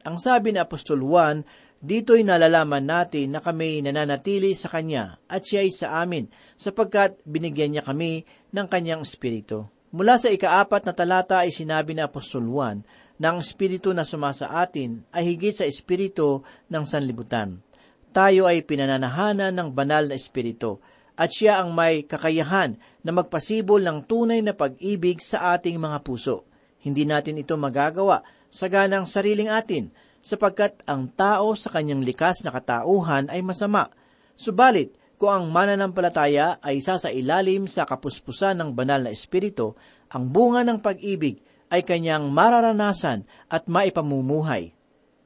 Ang 0.08 0.16
sabi 0.24 0.56
ni 0.56 0.64
Apostol 0.64 1.04
Juan 1.04 1.44
Dito'y 1.78 2.26
nalalaman 2.26 2.90
natin 2.90 3.38
na 3.38 3.40
kami 3.40 3.86
nananatili 3.86 4.58
sa 4.58 4.66
Kanya 4.66 5.22
at 5.30 5.46
siya 5.46 5.62
ay 5.62 5.70
sa 5.70 6.02
amin 6.02 6.26
sapagkat 6.58 7.22
binigyan 7.22 7.78
niya 7.78 7.86
kami 7.86 8.26
ng 8.50 8.66
Kanyang 8.66 9.06
Espiritu. 9.06 9.70
Mula 9.94 10.18
sa 10.18 10.34
ikaapat 10.34 10.90
na 10.90 10.94
talata 10.98 11.46
ay 11.46 11.54
sinabi 11.54 11.94
ni 11.94 12.02
Apostol 12.02 12.50
Juan 12.50 12.82
na 13.22 13.30
ang 13.30 13.46
Espiritu 13.46 13.94
na 13.94 14.02
sumasa 14.02 14.50
atin 14.50 15.06
ay 15.14 15.38
higit 15.38 15.54
sa 15.54 15.70
Espiritu 15.70 16.42
ng 16.66 16.82
sanlibutan. 16.82 17.62
Tayo 18.10 18.50
ay 18.50 18.66
pinananahanan 18.66 19.54
ng 19.54 19.70
banal 19.70 20.10
na 20.10 20.18
Espiritu 20.18 20.82
at 21.14 21.30
siya 21.30 21.62
ang 21.62 21.78
may 21.78 22.06
kakayahan 22.10 22.78
na 23.06 23.12
magpasibol 23.14 23.82
ng 23.86 24.06
tunay 24.10 24.42
na 24.42 24.58
pag-ibig 24.58 25.22
sa 25.22 25.54
ating 25.54 25.78
mga 25.78 26.02
puso. 26.02 26.46
Hindi 26.82 27.06
natin 27.06 27.38
ito 27.38 27.54
magagawa 27.54 28.26
sa 28.50 28.66
ganang 28.66 29.06
sariling 29.06 29.54
atin, 29.54 29.94
sapagkat 30.22 30.84
ang 30.86 31.10
tao 31.14 31.54
sa 31.54 31.72
kanyang 31.72 32.04
likas 32.04 32.44
na 32.44 32.52
katauhan 32.52 33.32
ay 33.32 33.42
masama. 33.44 33.90
Subalit, 34.38 34.94
kung 35.18 35.34
ang 35.34 35.46
mananampalataya 35.50 36.62
ay 36.62 36.78
isa 36.78 37.02
sa 37.02 37.10
ilalim 37.10 37.66
sa 37.66 37.90
kapuspusan 37.90 38.62
ng 38.62 38.70
banal 38.78 39.02
na 39.02 39.10
espiritu, 39.10 39.74
ang 40.14 40.30
bunga 40.30 40.62
ng 40.62 40.78
pag-ibig 40.78 41.42
ay 41.74 41.82
kanyang 41.82 42.30
mararanasan 42.30 43.26
at 43.50 43.66
maipamumuhay. 43.66 44.78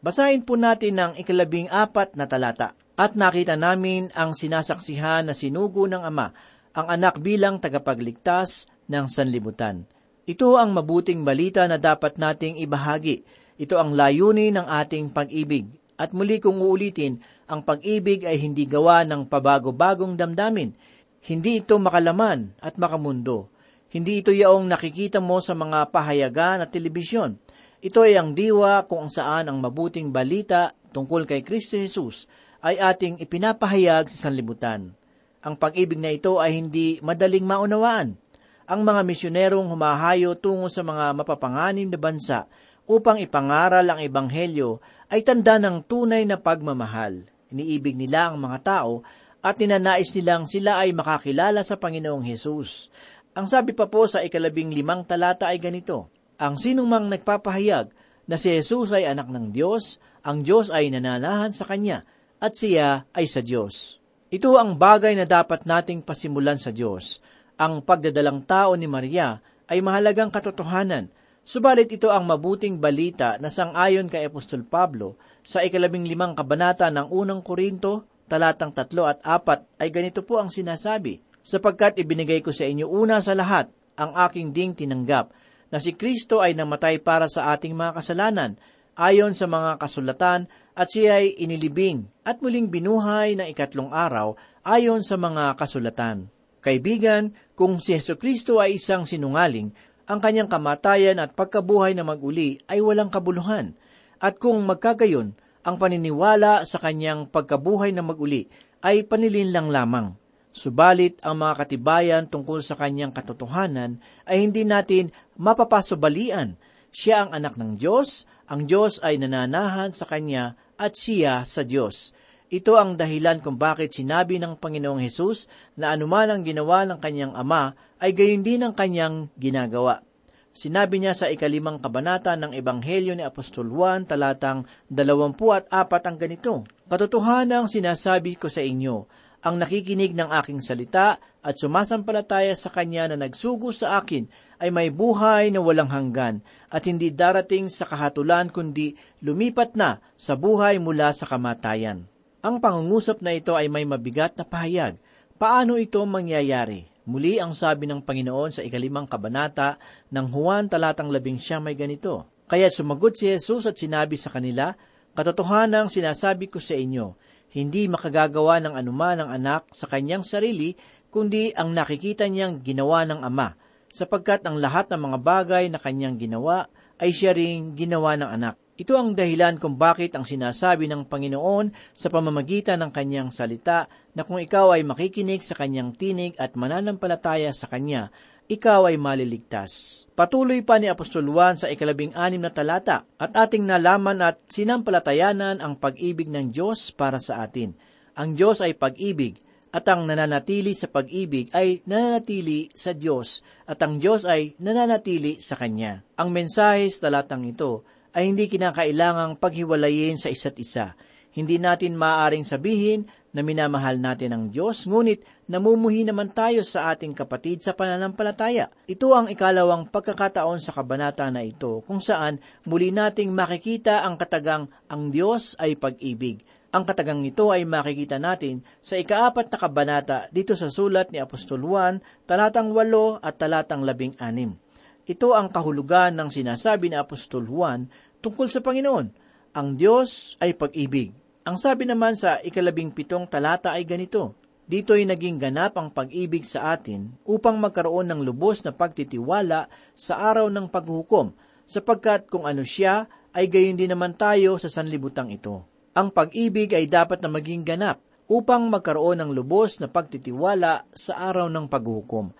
Basahin 0.02 0.42
po 0.42 0.58
natin 0.58 0.98
ang 0.98 1.14
ikalabing 1.14 1.70
apat 1.70 2.18
na 2.18 2.26
talata. 2.26 2.74
At 2.98 3.18
nakita 3.18 3.58
namin 3.58 4.10
ang 4.14 4.34
sinasaksihan 4.36 5.26
na 5.26 5.34
sinugo 5.34 5.86
ng 5.86 6.02
Ama 6.02 6.28
ang 6.72 6.88
anak 6.88 7.20
bilang 7.20 7.60
tagapagligtas 7.60 8.68
ng 8.88 9.06
sanlibutan. 9.08 9.84
Ito 10.24 10.56
ang 10.56 10.72
mabuting 10.72 11.28
balita 11.28 11.68
na 11.68 11.76
dapat 11.76 12.16
nating 12.16 12.62
ibahagi. 12.64 13.26
Ito 13.62 13.78
ang 13.78 13.94
layunin 13.94 14.58
ng 14.58 14.66
ating 14.66 15.14
pag-ibig. 15.14 15.70
At 15.94 16.18
muli 16.18 16.42
kong 16.42 16.58
uulitin, 16.58 17.22
ang 17.46 17.62
pag-ibig 17.62 18.26
ay 18.26 18.42
hindi 18.42 18.66
gawa 18.66 19.06
ng 19.06 19.30
pabago-bagong 19.30 20.18
damdamin. 20.18 20.74
Hindi 21.22 21.62
ito 21.62 21.78
makalaman 21.78 22.58
at 22.58 22.82
makamundo. 22.82 23.54
Hindi 23.94 24.26
ito 24.26 24.34
yaong 24.34 24.66
nakikita 24.66 25.22
mo 25.22 25.38
sa 25.46 25.54
mga 25.54 25.94
pahayagan 25.94 26.66
at 26.66 26.74
telebisyon. 26.74 27.38
Ito 27.86 28.02
ay 28.02 28.18
ang 28.18 28.34
diwa 28.34 28.82
kung 28.90 29.14
saan 29.14 29.46
ang 29.46 29.62
mabuting 29.62 30.10
balita 30.10 30.74
tungkol 30.90 31.30
kay 31.30 31.46
Kristo 31.46 31.78
Jesus 31.78 32.26
ay 32.66 32.82
ating 32.82 33.22
ipinapahayag 33.22 34.10
sa 34.10 34.26
sanlibutan. 34.26 34.98
Ang 35.46 35.54
pag-ibig 35.54 36.02
na 36.02 36.10
ito 36.10 36.42
ay 36.42 36.58
hindi 36.58 36.98
madaling 37.06 37.46
maunawaan. 37.46 38.18
Ang 38.66 38.82
mga 38.82 39.02
misyonerong 39.06 39.70
humahayo 39.70 40.34
tungo 40.34 40.66
sa 40.66 40.82
mga 40.82 41.14
mapapanganim 41.14 41.94
na 41.94 42.00
bansa 42.02 42.50
upang 42.92 43.24
ipangaral 43.24 43.88
ang 43.88 44.04
ebanghelyo 44.04 44.84
ay 45.08 45.24
tanda 45.24 45.56
ng 45.56 45.88
tunay 45.88 46.28
na 46.28 46.36
pagmamahal. 46.36 47.24
Iniibig 47.48 47.96
nila 47.96 48.32
ang 48.32 48.44
mga 48.44 48.60
tao 48.68 49.08
at 49.40 49.56
ninanais 49.56 50.12
nilang 50.12 50.44
sila 50.44 50.84
ay 50.84 50.92
makakilala 50.92 51.64
sa 51.64 51.80
Panginoong 51.80 52.28
Hesus. 52.28 52.92
Ang 53.32 53.48
sabi 53.48 53.72
pa 53.72 53.88
po 53.88 54.12
sa 54.12 54.20
ikalabing 54.20 54.76
limang 54.76 55.08
talata 55.08 55.48
ay 55.48 55.64
ganito, 55.64 56.12
Ang 56.36 56.60
sinumang 56.60 57.08
nagpapahayag 57.08 57.96
na 58.28 58.36
si 58.36 58.52
Jesus 58.52 58.92
ay 58.92 59.08
anak 59.08 59.32
ng 59.32 59.56
Diyos, 59.56 60.04
ang 60.22 60.44
Diyos 60.44 60.68
ay 60.68 60.92
nananahan 60.92 61.56
sa 61.56 61.64
Kanya, 61.64 62.04
at 62.44 62.60
siya 62.60 63.08
ay 63.16 63.26
sa 63.26 63.40
Diyos. 63.40 64.04
Ito 64.32 64.60
ang 64.60 64.76
bagay 64.76 65.16
na 65.16 65.28
dapat 65.28 65.64
nating 65.64 66.04
pasimulan 66.04 66.60
sa 66.60 66.72
Diyos. 66.72 67.24
Ang 67.56 67.84
pagdadalang 67.84 68.44
tao 68.48 68.76
ni 68.76 68.88
Maria 68.88 69.40
ay 69.68 69.80
mahalagang 69.80 70.32
katotohanan, 70.32 71.12
subalit 71.46 71.90
ito 71.92 72.10
ang 72.10 72.26
mabuting 72.26 72.78
balita 72.78 73.38
na 73.42 73.50
sangayon 73.50 74.08
kay 74.08 74.28
Apostol 74.28 74.66
Pablo 74.66 75.18
sa 75.42 75.66
ikalabing 75.66 76.06
limang 76.06 76.38
kabanata 76.38 76.88
ng 76.94 77.10
unang 77.10 77.42
Korinto, 77.42 78.06
talatang 78.30 78.72
tatlo 78.72 79.10
at 79.10 79.20
apat 79.26 79.68
ay 79.82 79.90
ganito 79.90 80.22
po 80.24 80.40
ang 80.40 80.54
sinasabi, 80.54 81.20
sapagkat 81.42 81.98
ibinigay 82.00 82.40
ko 82.40 82.54
sa 82.54 82.70
inyo 82.70 82.88
una 82.88 83.20
sa 83.20 83.34
lahat 83.34 83.68
ang 83.98 84.14
aking 84.30 84.54
ding 84.56 84.74
tinanggap, 84.78 85.34
na 85.72 85.78
si 85.80 85.98
Kristo 85.98 86.40
ay 86.40 86.54
namatay 86.54 87.02
para 87.02 87.26
sa 87.28 87.52
ating 87.56 87.74
mga 87.76 88.00
kasalanan, 88.00 88.56
ayon 88.96 89.34
sa 89.34 89.48
mga 89.48 89.80
kasulatan 89.80 90.52
at 90.76 90.88
siya 90.92 91.24
ay 91.24 91.36
inilibing 91.40 92.08
at 92.28 92.40
muling 92.44 92.68
binuhay 92.68 93.40
ng 93.40 93.48
ikatlong 93.50 93.92
araw 93.92 94.36
ayon 94.68 95.02
sa 95.02 95.16
mga 95.18 95.56
kasulatan. 95.58 96.30
Kaibigan, 96.62 97.34
kung 97.58 97.82
si 97.82 97.98
Yeso 97.98 98.22
Kristo 98.22 98.62
ay 98.62 98.78
isang 98.78 99.10
sinungaling, 99.10 99.74
ang 100.10 100.20
kanyang 100.22 100.50
kamatayan 100.50 101.22
at 101.22 101.34
pagkabuhay 101.38 101.94
na 101.94 102.06
maguli 102.06 102.62
ay 102.70 102.82
walang 102.82 103.10
kabuluhan. 103.10 103.78
At 104.22 104.38
kung 104.38 104.62
magkagayon, 104.66 105.34
ang 105.62 105.76
paniniwala 105.78 106.66
sa 106.66 106.82
kanyang 106.82 107.30
pagkabuhay 107.30 107.94
na 107.94 108.02
maguli 108.02 108.50
ay 108.82 109.06
panilinlang 109.06 109.70
lamang. 109.70 110.18
Subalit 110.52 111.22
ang 111.24 111.40
mga 111.40 111.64
katibayan 111.64 112.24
tungkol 112.28 112.60
sa 112.60 112.76
kanyang 112.76 113.16
katotohanan 113.16 114.04
ay 114.28 114.44
hindi 114.44 114.68
natin 114.68 115.14
mapapasubalian. 115.40 116.60
Siya 116.92 117.24
ang 117.24 117.32
anak 117.32 117.56
ng 117.56 117.80
Diyos, 117.80 118.28
ang 118.52 118.68
Diyos 118.68 119.00
ay 119.00 119.16
nananahan 119.16 119.96
sa 119.96 120.04
kanya 120.04 120.60
at 120.76 121.00
siya 121.00 121.48
sa 121.48 121.64
Diyos. 121.64 122.12
Ito 122.52 122.76
ang 122.76 123.00
dahilan 123.00 123.40
kung 123.40 123.56
bakit 123.56 123.96
sinabi 123.96 124.36
ng 124.36 124.60
Panginoong 124.60 125.00
Hesus 125.00 125.48
na 125.80 125.96
anuman 125.96 126.28
ang 126.28 126.44
ginawa 126.44 126.84
ng 126.84 127.00
kanyang 127.00 127.32
ama 127.32 127.80
ay 127.96 128.12
gayon 128.12 128.44
din 128.44 128.60
ang 128.68 128.76
kanyang 128.76 129.32
ginagawa. 129.40 130.04
Sinabi 130.52 131.00
niya 131.00 131.16
sa 131.16 131.32
ikalimang 131.32 131.80
kabanata 131.80 132.36
ng 132.36 132.52
Ebanghelyo 132.52 133.16
ni 133.16 133.24
Apostol 133.24 133.72
Juan 133.72 134.04
talatang 134.04 134.68
dalawampu 134.92 135.56
at 135.56 135.64
apat 135.72 136.04
ang 136.12 136.20
ganito, 136.20 136.68
Katotohanang 136.92 137.72
sinasabi 137.72 138.36
ko 138.36 138.52
sa 138.52 138.60
inyo, 138.60 139.08
ang 139.48 139.56
nakikinig 139.56 140.12
ng 140.12 140.28
aking 140.44 140.60
salita 140.60 141.24
at 141.40 141.56
sumasampalataya 141.56 142.52
sa 142.60 142.68
Kanya 142.68 143.16
na 143.16 143.32
nagsugo 143.32 143.72
sa 143.72 144.04
akin 144.04 144.28
ay 144.60 144.76
may 144.76 144.92
buhay 144.92 145.56
na 145.56 145.64
walang 145.64 145.88
hanggan 145.88 146.44
at 146.68 146.84
hindi 146.84 147.16
darating 147.16 147.72
sa 147.72 147.88
kahatulan 147.88 148.52
kundi 148.52 149.00
lumipat 149.24 149.80
na 149.80 150.04
sa 150.20 150.36
buhay 150.36 150.84
mula 150.84 151.16
sa 151.16 151.32
kamatayan. 151.32 152.11
Ang 152.42 152.58
pangungusap 152.58 153.22
na 153.22 153.38
ito 153.38 153.54
ay 153.54 153.70
may 153.70 153.86
mabigat 153.86 154.34
na 154.34 154.42
pahayag. 154.42 154.98
Paano 155.38 155.78
ito 155.78 156.02
mangyayari? 156.02 156.90
Muli 157.06 157.38
ang 157.38 157.54
sabi 157.54 157.86
ng 157.86 158.02
Panginoon 158.02 158.50
sa 158.50 158.66
ikalimang 158.66 159.06
kabanata 159.06 159.78
ng 160.10 160.26
Juan 160.26 160.66
talatang 160.66 161.14
labing 161.14 161.38
siya 161.38 161.62
may 161.62 161.78
ganito. 161.78 162.26
Kaya 162.50 162.74
sumagot 162.74 163.14
si 163.14 163.30
Jesus 163.30 163.70
at 163.70 163.78
sinabi 163.78 164.18
sa 164.18 164.34
kanila, 164.34 164.74
Katotohanang 165.14 165.94
sinasabi 165.94 166.50
ko 166.50 166.58
sa 166.58 166.74
inyo, 166.74 167.14
hindi 167.54 167.86
makagagawa 167.86 168.58
ng 168.64 168.74
anuman 168.74 169.22
ang 169.22 169.30
anak 169.30 169.70
sa 169.70 169.86
kanyang 169.86 170.26
sarili, 170.26 170.74
kundi 171.14 171.54
ang 171.54 171.78
nakikita 171.78 172.26
niyang 172.26 172.66
ginawa 172.66 173.06
ng 173.06 173.22
ama, 173.22 173.54
sapagkat 173.94 174.48
ang 174.50 174.58
lahat 174.58 174.90
ng 174.90 174.98
mga 174.98 175.18
bagay 175.22 175.64
na 175.70 175.78
kanyang 175.78 176.18
ginawa 176.18 176.72
ay 176.98 177.14
siya 177.14 177.38
ring 177.38 177.78
ginawa 177.78 178.18
ng 178.18 178.30
anak. 178.34 178.61
Ito 178.82 178.98
ang 178.98 179.14
dahilan 179.14 179.62
kung 179.62 179.78
bakit 179.78 180.18
ang 180.18 180.26
sinasabi 180.26 180.90
ng 180.90 181.06
Panginoon 181.06 181.94
sa 181.94 182.10
pamamagitan 182.10 182.82
ng 182.82 182.90
kanyang 182.90 183.30
salita 183.30 183.86
na 184.18 184.26
kung 184.26 184.42
ikaw 184.42 184.74
ay 184.74 184.82
makikinig 184.82 185.46
sa 185.46 185.54
kanyang 185.54 185.94
tinig 185.94 186.34
at 186.42 186.58
mananampalataya 186.58 187.54
sa 187.54 187.70
kanya, 187.70 188.10
ikaw 188.50 188.90
ay 188.90 188.98
maliligtas. 188.98 190.04
Patuloy 190.18 190.66
pa 190.66 190.82
ni 190.82 190.90
Apostol 190.90 191.30
Juan 191.30 191.62
sa 191.62 191.70
ikalabing 191.70 192.18
anim 192.18 192.42
na 192.42 192.50
talata 192.50 193.06
at 193.22 193.38
ating 193.38 193.70
nalaman 193.70 194.18
at 194.18 194.42
sinampalatayanan 194.50 195.62
ang 195.62 195.78
pag-ibig 195.78 196.34
ng 196.34 196.50
Diyos 196.50 196.90
para 196.90 197.22
sa 197.22 197.46
atin. 197.46 197.78
Ang 198.18 198.34
Diyos 198.34 198.66
ay 198.66 198.74
pag-ibig 198.74 199.38
at 199.78 199.86
ang 199.94 200.10
nananatili 200.10 200.74
sa 200.74 200.90
pag-ibig 200.90 201.54
ay 201.54 201.86
nananatili 201.86 202.74
sa 202.74 202.98
Diyos 202.98 203.46
at 203.70 203.78
ang 203.86 204.02
Diyos 204.02 204.26
ay 204.26 204.58
nananatili 204.58 205.38
sa 205.38 205.54
Kanya. 205.54 206.02
Ang 206.18 206.34
mensahe 206.34 206.90
sa 206.90 207.06
talatang 207.06 207.46
ito 207.46 207.86
ay 208.12 208.32
hindi 208.32 208.52
kinakailangang 208.52 209.40
paghiwalayin 209.40 210.20
sa 210.20 210.28
isa't 210.28 210.60
isa. 210.60 210.96
Hindi 211.32 211.56
natin 211.56 211.96
maaaring 211.96 212.44
sabihin 212.44 213.08
na 213.32 213.40
minamahal 213.40 213.96
natin 213.96 214.36
ang 214.36 214.46
Diyos, 214.52 214.84
ngunit 214.84 215.24
namumuhi 215.48 216.04
naman 216.04 216.36
tayo 216.36 216.68
sa 216.68 216.92
ating 216.92 217.16
kapatid 217.16 217.64
sa 217.64 217.72
pananampalataya. 217.72 218.68
Ito 218.92 219.16
ang 219.16 219.28
ikalawang 219.32 219.88
pagkakataon 219.88 220.60
sa 220.60 220.76
kabanata 220.76 221.32
na 221.32 221.40
ito, 221.40 221.80
kung 221.88 222.04
saan 222.04 222.44
muli 222.68 222.92
nating 222.92 223.32
makikita 223.32 224.04
ang 224.04 224.20
katagang 224.20 224.68
ang 224.92 225.08
Diyos 225.08 225.56
ay 225.64 225.80
pag-ibig. 225.80 226.44
Ang 226.72 226.88
katagang 226.88 227.24
ito 227.24 227.52
ay 227.52 227.68
makikita 227.68 228.16
natin 228.16 228.64
sa 228.80 228.96
ikaapat 228.96 229.52
na 229.52 229.58
kabanata 229.60 230.18
dito 230.32 230.56
sa 230.56 230.72
sulat 230.72 231.12
ni 231.12 231.20
Apostol 231.20 231.64
Juan, 231.64 232.00
talatang 232.28 232.72
8 232.76 233.24
at 233.24 233.36
talatang 233.40 233.84
16. 233.84 234.71
Ito 235.12 235.36
ang 235.36 235.52
kahulugan 235.52 236.16
ng 236.16 236.32
sinasabi 236.32 236.88
ni 236.88 236.96
Apostol 236.96 237.44
Juan 237.44 237.92
tungkol 238.24 238.48
sa 238.48 238.64
Panginoon. 238.64 239.12
Ang 239.52 239.68
Diyos 239.76 240.40
ay 240.40 240.56
pag-ibig. 240.56 241.12
Ang 241.44 241.60
sabi 241.60 241.84
naman 241.84 242.16
sa 242.16 242.40
ikalabing 242.40 242.96
pitong 242.96 243.28
talata 243.28 243.76
ay 243.76 243.84
ganito, 243.84 244.40
Dito 244.64 244.96
ay 244.96 245.04
naging 245.04 245.36
ganap 245.36 245.76
ang 245.76 245.92
pag-ibig 245.92 246.48
sa 246.48 246.72
atin 246.72 247.12
upang 247.28 247.60
magkaroon 247.60 248.08
ng 248.08 248.24
lubos 248.24 248.64
na 248.64 248.72
pagtitiwala 248.72 249.68
sa 250.00 250.32
araw 250.32 250.48
ng 250.48 250.72
paghukom, 250.72 251.36
sapagkat 251.68 252.32
kung 252.32 252.48
ano 252.48 252.64
siya, 252.64 253.12
ay 253.36 253.52
gayon 253.52 253.76
din 253.76 253.92
naman 253.92 254.16
tayo 254.16 254.56
sa 254.64 254.72
sanlibutang 254.72 255.28
ito. 255.28 255.68
Ang 255.92 256.16
pag-ibig 256.16 256.72
ay 256.72 256.88
dapat 256.88 257.20
na 257.20 257.28
maging 257.28 257.68
ganap 257.68 258.00
upang 258.32 258.64
magkaroon 258.72 259.20
ng 259.20 259.36
lubos 259.36 259.76
na 259.84 259.92
pagtitiwala 259.92 260.88
sa 260.96 261.20
araw 261.20 261.52
ng 261.52 261.68
paghukom. 261.68 262.32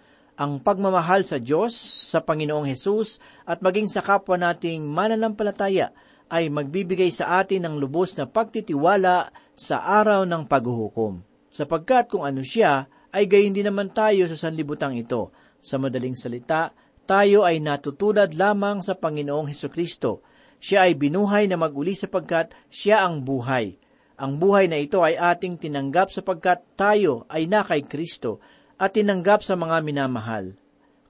Ang 0.42 0.58
pagmamahal 0.66 1.22
sa 1.22 1.38
Diyos, 1.38 1.78
sa 2.10 2.26
Panginoong 2.26 2.66
Hesus 2.66 3.22
at 3.46 3.62
maging 3.62 3.86
sa 3.86 4.02
kapwa 4.02 4.42
nating 4.42 4.90
mananampalataya 4.90 5.94
ay 6.34 6.50
magbibigay 6.50 7.14
sa 7.14 7.38
atin 7.38 7.70
ng 7.70 7.76
lubos 7.78 8.18
na 8.18 8.26
pagtitiwala 8.26 9.30
sa 9.54 9.86
araw 10.02 10.26
ng 10.26 10.50
paghuhukom. 10.50 11.22
Sapagkat 11.46 12.10
kung 12.10 12.26
ano 12.26 12.42
siya, 12.42 12.90
ay 13.14 13.30
gayon 13.30 13.54
din 13.54 13.70
naman 13.70 13.94
tayo 13.94 14.26
sa 14.26 14.50
sanlibutang 14.50 14.98
ito. 14.98 15.30
Sa 15.62 15.78
madaling 15.78 16.18
salita, 16.18 16.74
tayo 17.06 17.46
ay 17.46 17.62
natutulad 17.62 18.34
lamang 18.34 18.82
sa 18.82 18.98
Panginoong 18.98 19.46
Heso 19.46 19.70
Kristo 19.70 20.26
siya 20.62 20.86
ay 20.86 20.94
binuhay 20.94 21.50
na 21.50 21.58
maguli 21.58 21.98
sapagkat 21.98 22.54
siya 22.70 23.02
ang 23.02 23.26
buhay. 23.26 23.82
Ang 24.22 24.38
buhay 24.38 24.70
na 24.70 24.78
ito 24.78 25.02
ay 25.02 25.18
ating 25.18 25.58
tinanggap 25.58 26.14
sapagkat 26.14 26.62
tayo 26.78 27.26
ay 27.26 27.50
na 27.50 27.66
kay 27.66 27.82
Kristo 27.82 28.38
at 28.82 28.98
tinanggap 28.98 29.46
sa 29.46 29.54
mga 29.54 29.78
minamahal. 29.86 30.58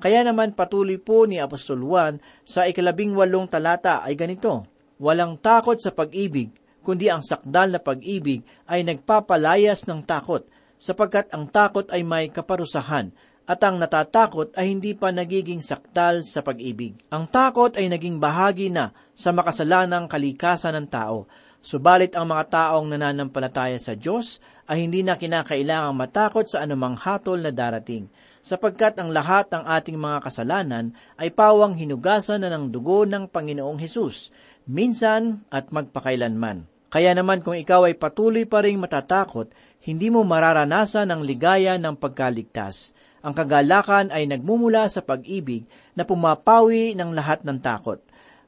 Kaya 0.04 0.28
naman 0.28 0.52
patuloy 0.52 1.00
po 1.00 1.24
ni 1.24 1.40
Apostol 1.40 1.80
Juan 1.88 2.20
sa 2.44 2.68
ikalabing 2.68 3.16
walong 3.16 3.48
talata 3.48 4.04
ay 4.04 4.20
ganito, 4.20 4.68
Walang 5.02 5.42
takot 5.42 5.82
sa 5.82 5.90
pag-ibig, 5.90 6.54
kundi 6.86 7.10
ang 7.10 7.26
sakdal 7.26 7.74
na 7.74 7.82
pag-ibig 7.82 8.46
ay 8.70 8.86
nagpapalayas 8.86 9.90
ng 9.90 10.06
takot, 10.06 10.46
sapagkat 10.78 11.26
ang 11.34 11.50
takot 11.50 11.90
ay 11.90 12.06
may 12.06 12.30
kaparusahan 12.30 13.10
at 13.50 13.60
ang 13.66 13.82
natatakot 13.82 14.54
ay 14.54 14.70
hindi 14.70 14.94
pa 14.94 15.10
nagiging 15.10 15.60
saktal 15.66 16.22
sa 16.22 16.46
pag-ibig. 16.46 16.94
Ang 17.10 17.26
takot 17.34 17.74
ay 17.74 17.90
naging 17.90 18.22
bahagi 18.22 18.70
na 18.70 18.94
sa 19.18 19.34
makasalanang 19.34 20.06
kalikasan 20.06 20.78
ng 20.78 20.88
tao. 20.88 21.26
Subalit 21.62 22.18
ang 22.18 22.26
mga 22.26 22.50
taong 22.50 22.90
nananampalataya 22.90 23.78
sa 23.78 23.94
Diyos 23.94 24.42
ay 24.66 24.82
hindi 24.82 25.06
na 25.06 25.14
kinakailangang 25.14 25.94
matakot 25.94 26.50
sa 26.50 26.66
anumang 26.66 26.98
hatol 26.98 27.38
na 27.38 27.54
darating, 27.54 28.10
sapagkat 28.42 28.98
ang 28.98 29.14
lahat 29.14 29.46
ng 29.54 29.70
ating 29.70 29.94
mga 29.94 30.26
kasalanan 30.26 30.98
ay 31.22 31.30
pawang 31.30 31.78
hinugasan 31.78 32.42
na 32.42 32.50
ng 32.50 32.74
dugo 32.74 33.06
ng 33.06 33.30
Panginoong 33.30 33.78
Hesus, 33.78 34.34
minsan 34.66 35.46
at 35.54 35.70
magpakailanman. 35.70 36.66
Kaya 36.90 37.14
naman 37.14 37.46
kung 37.46 37.54
ikaw 37.54 37.86
ay 37.86 37.94
patuloy 37.94 38.50
pa 38.50 38.66
ring 38.66 38.82
matatakot, 38.82 39.54
hindi 39.86 40.10
mo 40.10 40.26
mararanasan 40.26 41.14
ang 41.14 41.22
ligaya 41.22 41.78
ng 41.78 41.94
pagkaligtas. 41.94 42.92
Ang 43.22 43.38
kagalakan 43.38 44.10
ay 44.10 44.26
nagmumula 44.26 44.90
sa 44.90 45.06
pag-ibig 45.06 45.70
na 45.94 46.10
pumapawi 46.10 46.98
ng 46.98 47.14
lahat 47.14 47.46
ng 47.46 47.62
takot. 47.62 48.02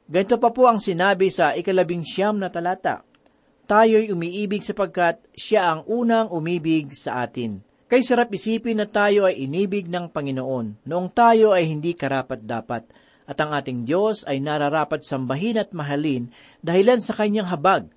Ganito 0.04 0.36
pa 0.36 0.52
po 0.52 0.68
ang 0.68 0.84
sinabi 0.84 1.32
sa 1.32 1.56
ikalabing 1.56 2.04
siyam 2.04 2.36
na 2.36 2.52
talata. 2.52 3.08
Tayo'y 3.64 4.12
umiibig 4.12 4.60
sapagkat 4.60 5.24
siya 5.32 5.72
ang 5.72 5.82
unang 5.88 6.28
umibig 6.28 6.92
sa 6.92 7.24
atin. 7.24 7.64
Kay 7.88 8.04
sarap 8.04 8.28
isipin 8.36 8.84
na 8.84 8.88
tayo 8.90 9.24
ay 9.24 9.48
inibig 9.48 9.88
ng 9.88 10.12
Panginoon 10.12 10.84
noong 10.84 11.10
tayo 11.14 11.56
ay 11.56 11.72
hindi 11.72 11.96
karapat-dapat 11.96 12.84
at 13.24 13.38
ang 13.40 13.56
ating 13.56 13.88
Diyos 13.88 14.28
ay 14.28 14.44
nararapat 14.44 15.08
sambahin 15.08 15.62
at 15.62 15.72
mahalin 15.72 16.28
dahilan 16.60 17.00
sa 17.00 17.16
kanyang 17.16 17.48
habag. 17.48 17.88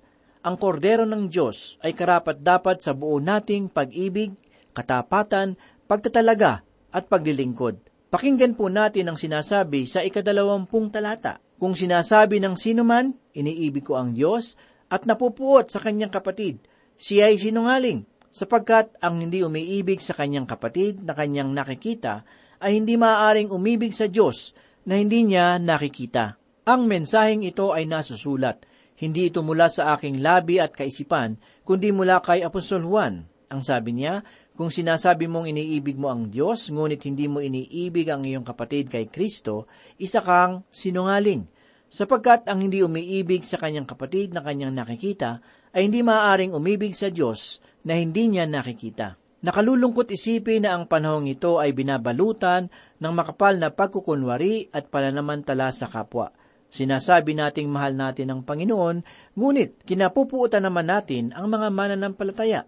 Ang 0.47 0.55
kordero 0.55 1.03
ng 1.03 1.27
Diyos 1.27 1.75
ay 1.83 1.91
karapat-dapat 1.91 2.79
sa 2.79 2.95
buo 2.95 3.19
nating 3.19 3.67
pag-ibig, 3.67 4.31
katapatan, 4.71 5.59
pagtatalaga 5.91 6.63
at 6.93 7.11
paglilingkod. 7.11 7.83
Pakinggan 8.07 8.55
po 8.55 8.71
natin 8.71 9.11
ang 9.11 9.19
sinasabi 9.19 9.83
sa 9.83 9.99
ikadalawampung 9.99 10.87
talata. 10.87 11.43
Kung 11.57 11.73
sinasabi 11.73 12.37
ng 12.37 12.53
sino 12.53 12.85
man, 12.85 13.17
iniibig 13.33 13.85
ko 13.85 13.97
ang 13.97 14.13
Diyos, 14.13 14.53
at 14.87 15.03
napupuot 15.03 15.67
sa 15.67 15.81
kanyang 15.81 16.13
kapatid, 16.13 16.61
siya 16.95 17.33
ay 17.33 17.41
sinungaling, 17.41 18.05
sapagkat 18.29 18.93
ang 19.01 19.17
hindi 19.17 19.41
umiibig 19.41 19.99
sa 19.99 20.13
kanyang 20.13 20.45
kapatid 20.45 21.01
na 21.01 21.17
kanyang 21.17 21.51
nakikita, 21.51 22.21
ay 22.61 22.77
hindi 22.77 22.93
maaaring 22.93 23.49
umibig 23.49 23.93
sa 23.93 24.05
Diyos 24.05 24.53
na 24.85 25.01
hindi 25.01 25.25
niya 25.25 25.57
nakikita. 25.57 26.37
Ang 26.69 26.85
mensaheng 26.85 27.41
ito 27.41 27.73
ay 27.73 27.89
nasusulat. 27.89 28.65
Hindi 28.97 29.29
ito 29.29 29.45
mula 29.45 29.69
sa 29.69 29.93
aking 29.93 30.25
labi 30.25 30.57
at 30.57 30.73
kaisipan, 30.73 31.37
kundi 31.61 31.93
mula 31.93 32.17
kay 32.21 32.41
Apostol 32.41 32.85
Juan. 32.85 33.29
Ang 33.47 33.61
sabi 33.61 33.93
niya, 33.93 34.25
kung 34.57 34.73
sinasabi 34.73 35.29
mong 35.29 35.53
iniibig 35.53 36.01
mo 36.01 36.09
ang 36.09 36.33
Diyos, 36.33 36.73
ngunit 36.73 37.05
hindi 37.05 37.29
mo 37.29 37.37
iniibig 37.45 38.09
ang 38.09 38.25
iyong 38.25 38.41
kapatid 38.41 38.89
kay 38.89 39.05
Kristo, 39.05 39.69
isa 40.01 40.25
kang 40.25 40.65
sinungaling. 40.73 41.45
Sapagkat 41.93 42.49
ang 42.49 42.65
hindi 42.65 42.81
umiibig 42.81 43.45
sa 43.45 43.61
kanyang 43.61 43.85
kapatid 43.85 44.33
na 44.33 44.41
kanyang 44.41 44.73
nakikita, 44.73 45.45
ay 45.77 45.85
hindi 45.85 46.01
maaaring 46.01 46.57
umibig 46.57 46.97
sa 46.97 47.13
Diyos 47.13 47.61
na 47.85 48.01
hindi 48.01 48.25
niya 48.33 48.49
nakikita. 48.49 49.13
Nakalulungkot 49.45 50.09
isipin 50.09 50.65
na 50.65 50.73
ang 50.73 50.89
panahong 50.89 51.29
ito 51.29 51.61
ay 51.61 51.77
binabalutan 51.77 52.73
ng 52.97 53.13
makapal 53.13 53.61
na 53.61 53.69
pagkukunwari 53.69 54.73
at 54.73 54.89
pananamantala 54.89 55.69
sa 55.69 55.85
kapwa. 55.85 56.33
Sinasabi 56.73 57.37
nating 57.37 57.69
mahal 57.69 57.93
natin 57.93 58.33
ang 58.33 58.41
Panginoon, 58.41 59.05
ngunit 59.37 59.85
kinapupuutan 59.85 60.65
naman 60.65 60.89
natin 60.89 61.29
ang 61.37 61.47
mga 61.53 61.69
mananampalataya. 61.69 62.65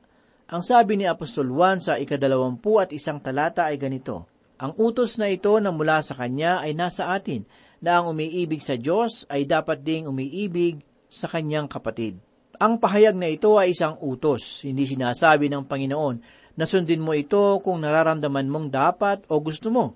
Ang 0.49 0.65
sabi 0.65 0.97
ni 0.97 1.05
Apostol 1.05 1.45
Juan 1.53 1.77
sa 1.77 2.01
ikadalawampu 2.01 2.81
at 2.81 2.89
isang 2.89 3.21
talata 3.21 3.69
ay 3.69 3.77
ganito, 3.77 4.25
Ang 4.57 4.73
utos 4.81 5.21
na 5.21 5.29
ito 5.29 5.53
na 5.61 5.69
mula 5.69 6.01
sa 6.01 6.17
Kanya 6.17 6.65
ay 6.65 6.73
nasa 6.73 7.13
atin, 7.13 7.45
na 7.85 8.01
ang 8.01 8.09
umiibig 8.17 8.65
sa 8.65 8.73
Diyos 8.73 9.29
ay 9.29 9.45
dapat 9.45 9.85
ding 9.85 10.09
umiibig 10.09 10.81
sa 11.05 11.29
kanyang 11.29 11.69
kapatid. 11.69 12.17
Ang 12.57 12.81
pahayag 12.81 13.13
na 13.13 13.29
ito 13.29 13.61
ay 13.61 13.77
isang 13.77 14.01
utos, 14.01 14.65
hindi 14.65 14.89
sinasabi 14.89 15.53
ng 15.53 15.69
Panginoon 15.69 16.15
na 16.57 16.65
sundin 16.65 17.05
mo 17.05 17.13
ito 17.13 17.61
kung 17.61 17.85
nararamdaman 17.85 18.49
mong 18.49 18.67
dapat 18.73 19.17
o 19.29 19.37
gusto 19.37 19.69
mo. 19.69 19.93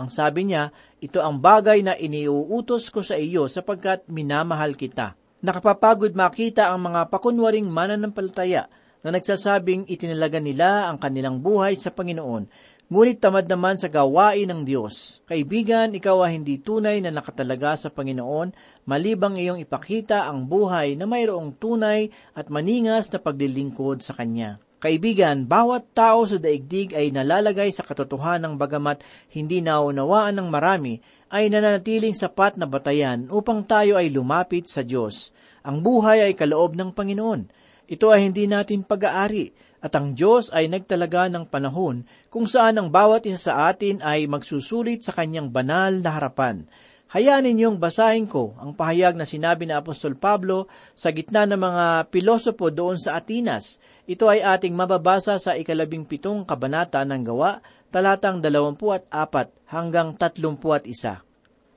Ang 0.00 0.08
sabi 0.08 0.48
niya, 0.48 0.72
ito 1.04 1.20
ang 1.20 1.44
bagay 1.44 1.84
na 1.84 1.92
iniuutos 1.92 2.88
ko 2.88 3.04
sa 3.04 3.20
iyo 3.20 3.52
sapagkat 3.52 4.08
minamahal 4.08 4.80
kita. 4.80 5.12
Nakapapagod 5.44 6.16
makita 6.16 6.72
ang 6.72 6.88
mga 6.88 7.12
pakunwaring 7.12 7.68
mananampalataya 7.68 8.79
na 9.00 9.16
nagsasabing 9.16 9.88
itinalaga 9.88 10.40
nila 10.40 10.88
ang 10.88 11.00
kanilang 11.00 11.40
buhay 11.40 11.76
sa 11.76 11.88
Panginoon, 11.88 12.48
ngunit 12.90 13.22
tamad 13.22 13.46
naman 13.46 13.78
sa 13.78 13.86
gawain 13.86 14.50
ng 14.50 14.66
Diyos. 14.66 15.22
Kaibigan, 15.24 15.94
ikaw 15.94 16.26
ay 16.26 16.42
hindi 16.42 16.58
tunay 16.58 16.98
na 16.98 17.14
nakatalaga 17.14 17.78
sa 17.78 17.88
Panginoon, 17.88 18.50
malibang 18.84 19.38
iyong 19.38 19.62
ipakita 19.62 20.26
ang 20.26 20.50
buhay 20.50 20.98
na 20.98 21.06
mayroong 21.06 21.54
tunay 21.56 22.10
at 22.34 22.50
maningas 22.50 23.08
na 23.14 23.22
paglilingkod 23.22 24.02
sa 24.02 24.18
Kanya. 24.18 24.58
Kaibigan, 24.80 25.44
bawat 25.44 25.92
tao 25.92 26.24
sa 26.24 26.40
daigdig 26.40 26.96
ay 26.96 27.12
nalalagay 27.12 27.68
sa 27.68 27.84
katotohanan 27.84 28.56
bagamat 28.56 29.04
hindi 29.28 29.60
naunawaan 29.60 30.40
ng 30.40 30.48
marami, 30.48 31.04
ay 31.30 31.52
nananatiling 31.52 32.16
sapat 32.16 32.58
na 32.58 32.66
batayan 32.66 33.30
upang 33.30 33.62
tayo 33.62 33.94
ay 34.00 34.10
lumapit 34.10 34.66
sa 34.66 34.82
Diyos. 34.82 35.30
Ang 35.62 35.84
buhay 35.84 36.26
ay 36.26 36.34
kaloob 36.34 36.74
ng 36.74 36.90
Panginoon. 36.96 37.59
Ito 37.90 38.14
ay 38.14 38.30
hindi 38.30 38.46
natin 38.46 38.86
pag-aari 38.86 39.50
at 39.82 39.90
ang 39.98 40.14
Diyos 40.14 40.46
ay 40.54 40.70
nagtalaga 40.70 41.26
ng 41.26 41.50
panahon 41.50 42.06
kung 42.30 42.46
saan 42.46 42.78
ang 42.78 42.86
bawat 42.86 43.26
isa 43.26 43.50
sa 43.50 43.66
atin 43.66 43.98
ay 43.98 44.30
magsusulit 44.30 45.02
sa 45.02 45.10
kanyang 45.10 45.50
banal 45.50 45.98
na 45.98 46.14
harapan. 46.14 46.70
Hayaan 47.10 47.42
ninyong 47.42 47.82
basahin 47.82 48.30
ko 48.30 48.54
ang 48.62 48.70
pahayag 48.78 49.18
na 49.18 49.26
sinabi 49.26 49.66
ni 49.66 49.74
Apostol 49.74 50.14
Pablo 50.14 50.70
sa 50.94 51.10
gitna 51.10 51.42
ng 51.42 51.58
mga 51.58 52.06
pilosopo 52.14 52.70
doon 52.70 53.02
sa 53.02 53.18
Atinas. 53.18 53.82
Ito 54.06 54.30
ay 54.30 54.46
ating 54.46 54.70
mababasa 54.70 55.34
sa 55.42 55.58
ikalabing 55.58 56.06
pitong 56.06 56.46
kabanata 56.46 57.02
ng 57.02 57.26
gawa, 57.26 57.58
talatang 57.90 58.38
dalawampu 58.38 58.94
at 58.94 59.02
apat 59.10 59.50
hanggang 59.66 60.14
tatlumpu 60.14 60.70
at 60.70 60.86
isa. 60.86 61.26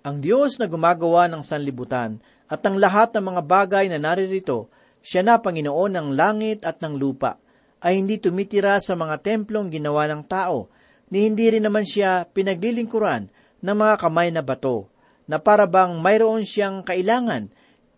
Ang 0.05 0.21
Diyos 0.21 0.61
na 0.61 0.69
gumagawa 0.69 1.25
ng 1.25 1.41
sanlibutan 1.41 2.21
at 2.45 2.61
ng 2.61 2.77
lahat 2.77 3.09
ng 3.17 3.33
mga 3.33 3.41
bagay 3.49 3.85
na 3.89 3.97
naririto 3.97 4.69
siya 5.03 5.21
na 5.21 5.43
Panginoon 5.43 5.99
ng 5.99 6.07
langit 6.15 6.63
at 6.63 6.79
ng 6.79 6.95
lupa, 6.95 7.35
ay 7.83 7.99
hindi 7.99 8.15
tumitira 8.15 8.79
sa 8.79 8.95
mga 8.95 9.19
templong 9.19 9.67
ginawa 9.67 10.07
ng 10.07 10.23
tao, 10.23 10.71
ni 11.11 11.27
hindi 11.27 11.51
rin 11.51 11.67
naman 11.67 11.83
siya 11.83 12.23
pinaglilingkuran 12.31 13.27
ng 13.59 13.75
mga 13.75 13.95
kamay 13.99 14.31
na 14.31 14.39
bato, 14.39 14.87
na 15.27 15.43
para 15.43 15.67
bang 15.67 15.99
mayroon 15.99 16.47
siyang 16.47 16.87
kailangan. 16.87 17.51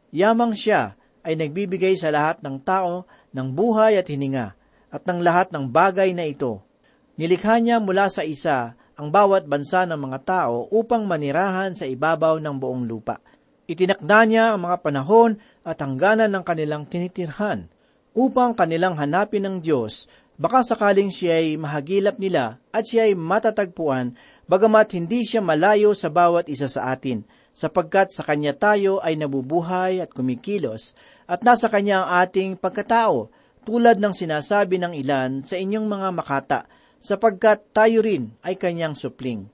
Yamang 0.09 0.57
siya 0.57 0.97
ay 1.21 1.37
nagbibigay 1.37 1.93
sa 1.93 2.09
lahat 2.09 2.41
ng 2.41 2.57
tao 2.65 3.05
ng 3.31 3.47
buhay 3.53 4.01
at 4.01 4.09
hininga, 4.09 4.57
at 4.89 5.05
ng 5.05 5.21
lahat 5.21 5.53
ng 5.53 5.69
bagay 5.69 6.17
na 6.17 6.25
ito. 6.25 6.65
Nilikha 7.21 7.61
niya 7.61 7.77
mula 7.77 8.09
sa 8.09 8.25
isa 8.25 8.73
ang 8.97 9.07
bawat 9.13 9.45
bansa 9.45 9.85
ng 9.85 9.99
mga 9.99 10.19
tao 10.25 10.65
upang 10.73 11.05
manirahan 11.05 11.77
sa 11.77 11.85
ibabaw 11.85 12.41
ng 12.41 12.55
buong 12.57 12.89
lupa. 12.89 13.21
Itinakda 13.65 14.19
niya 14.25 14.45
ang 14.53 14.65
mga 14.65 14.77
panahon 14.81 15.37
at 15.65 15.82
hangganan 15.82 16.30
ng 16.30 16.43
kanilang 16.45 16.86
tinitirhan 16.86 17.65
upang 18.13 18.54
kanilang 18.54 18.95
hanapin 18.95 19.43
ng 19.43 19.58
Diyos, 19.60 20.06
baka 20.38 20.62
sakaling 20.63 21.12
siya 21.12 21.41
ay 21.41 21.58
mahagilap 21.60 22.15
nila 22.21 22.62
at 22.69 22.88
siya 22.88 23.10
ay 23.10 23.17
matatagpuan, 23.17 24.15
bagamat 24.45 24.93
hindi 24.95 25.25
siya 25.25 25.41
malayo 25.43 25.91
sa 25.97 26.08
bawat 26.13 26.47
isa 26.47 26.69
sa 26.69 26.93
atin, 26.95 27.28
sapagkat 27.51 28.15
sa 28.15 28.23
Kanya 28.23 28.56
tayo 28.56 29.04
ay 29.04 29.19
nabubuhay 29.19 29.99
at 29.99 30.13
kumikilos, 30.13 30.93
at 31.25 31.41
nasa 31.41 31.67
Kanya 31.67 32.06
ang 32.06 32.23
ating 32.23 32.56
pagkatao, 32.56 33.34
tulad 33.65 33.97
ng 33.97 34.13
sinasabi 34.13 34.78
ng 34.78 34.93
ilan 35.01 35.41
sa 35.41 35.58
inyong 35.58 35.88
mga 35.89 36.08
makata, 36.13 36.60
sapagkat 37.01 37.73
tayo 37.73 38.06
rin 38.06 38.32
ay 38.45 38.56
Kanyang 38.56 38.93
supling. 38.93 39.49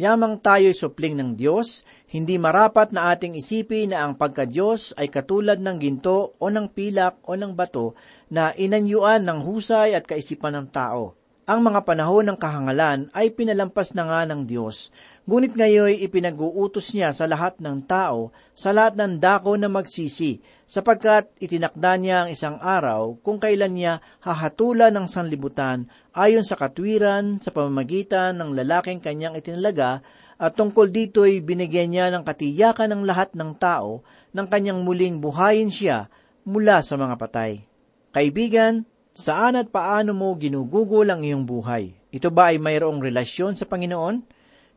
Yamang 0.00 0.40
tayo'y 0.40 0.72
supling 0.72 1.12
ng 1.12 1.36
Diyos, 1.36 1.84
hindi 2.10 2.42
marapat 2.42 2.90
na 2.90 3.14
ating 3.14 3.38
isipin 3.38 3.94
na 3.94 4.02
ang 4.02 4.18
pagka-Diyos 4.18 4.98
ay 4.98 5.06
katulad 5.06 5.62
ng 5.62 5.78
ginto 5.78 6.34
o 6.42 6.50
ng 6.50 6.66
pilak 6.74 7.22
o 7.22 7.38
ng 7.38 7.54
bato 7.54 7.94
na 8.26 8.50
inanyuan 8.58 9.22
ng 9.22 9.46
husay 9.46 9.94
at 9.94 10.10
kaisipan 10.10 10.58
ng 10.58 10.66
tao. 10.74 11.14
Ang 11.46 11.66
mga 11.66 11.86
panahon 11.86 12.26
ng 12.30 12.38
kahangalan 12.38 13.10
ay 13.14 13.30
pinalampas 13.34 13.94
na 13.94 14.06
nga 14.06 14.20
ng 14.26 14.42
Diyos, 14.42 14.90
ngunit 15.26 15.54
ngayon 15.54 16.02
ipinag-uutos 16.02 16.94
niya 16.94 17.14
sa 17.14 17.30
lahat 17.30 17.62
ng 17.62 17.86
tao, 17.86 18.34
sa 18.54 18.74
lahat 18.74 18.98
ng 18.98 19.18
dako 19.22 19.54
na 19.58 19.70
magsisi, 19.70 20.42
sapagkat 20.66 21.30
itinakda 21.42 21.98
niya 21.98 22.16
ang 22.22 22.30
isang 22.30 22.58
araw 22.58 23.18
kung 23.22 23.42
kailan 23.42 23.74
niya 23.74 23.98
hahatulan 24.22 24.94
ng 24.94 25.06
sanlibutan 25.10 25.90
ayon 26.14 26.46
sa 26.46 26.54
katwiran 26.54 27.42
sa 27.42 27.50
pamamagitan 27.50 28.38
ng 28.38 28.54
lalaking 28.54 29.02
kanyang 29.02 29.34
itinalaga 29.34 30.06
at 30.40 30.56
tungkol 30.56 30.88
dito'y 30.88 31.44
binigyan 31.44 31.92
niya 31.92 32.06
ng 32.08 32.24
katiyakan 32.24 32.96
ng 32.96 33.02
lahat 33.04 33.36
ng 33.36 33.52
tao 33.60 34.00
ng 34.32 34.46
kanyang 34.48 34.80
muling 34.80 35.20
buhayin 35.20 35.68
siya 35.68 36.08
mula 36.48 36.80
sa 36.80 36.96
mga 36.96 37.20
patay. 37.20 37.68
Kaibigan, 38.10 38.88
Saan 39.10 39.58
at 39.58 39.74
paano 39.74 40.14
mo 40.14 40.32
ginugugol 40.38 41.10
ang 41.10 41.26
iyong 41.26 41.42
buhay? 41.42 41.92
Ito 42.14 42.30
ba 42.30 42.54
ay 42.54 42.62
mayroong 42.62 43.02
relasyon 43.02 43.58
sa 43.58 43.66
Panginoon? 43.66 44.22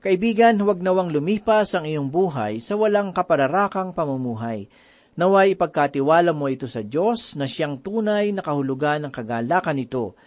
Kaibigan, 0.03 0.59
huwag 0.59 0.83
nawang 0.83 1.13
lumipas 1.13 1.71
ang 1.77 1.87
iyong 1.87 2.09
buhay 2.11 2.59
sa 2.59 2.75
walang 2.75 3.15
kapararakang 3.15 3.95
pamumuhay. 3.95 4.67
Naway 5.13 5.53
ipagkatiwala 5.53 6.33
mo 6.33 6.49
ito 6.49 6.65
sa 6.65 6.81
Diyos 6.81 7.37
na 7.37 7.45
siyang 7.45 7.79
tunay 7.79 8.33
na 8.33 8.41
kahulugan 8.41 9.05
ng 9.05 9.13
kagalakan 9.13 9.77
nito. 9.77 10.17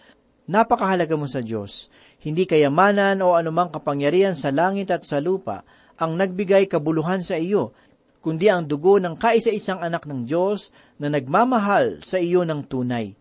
Napakahalaga 0.47 1.19
mo 1.19 1.27
sa 1.27 1.43
Diyos. 1.43 1.91
Hindi 2.17 2.49
kayamanan 2.49 3.21
o 3.21 3.37
anumang 3.37 3.69
kapangyarihan 3.69 4.33
sa 4.33 4.49
langit 4.49 4.89
at 4.89 5.05
sa 5.05 5.21
lupa 5.21 5.61
ang 5.97 6.13
nagbigay 6.13 6.69
kabuluhan 6.69 7.25
sa 7.25 7.41
iyo, 7.41 7.73
kundi 8.21 8.49
ang 8.49 8.69
dugo 8.69 9.01
ng 9.01 9.17
kaisa-isang 9.17 9.81
anak 9.81 10.05
ng 10.05 10.29
Diyos 10.29 10.69
na 11.01 11.09
nagmamahal 11.09 12.05
sa 12.05 12.21
iyo 12.21 12.45
ng 12.45 12.65
tunay. 12.69 13.17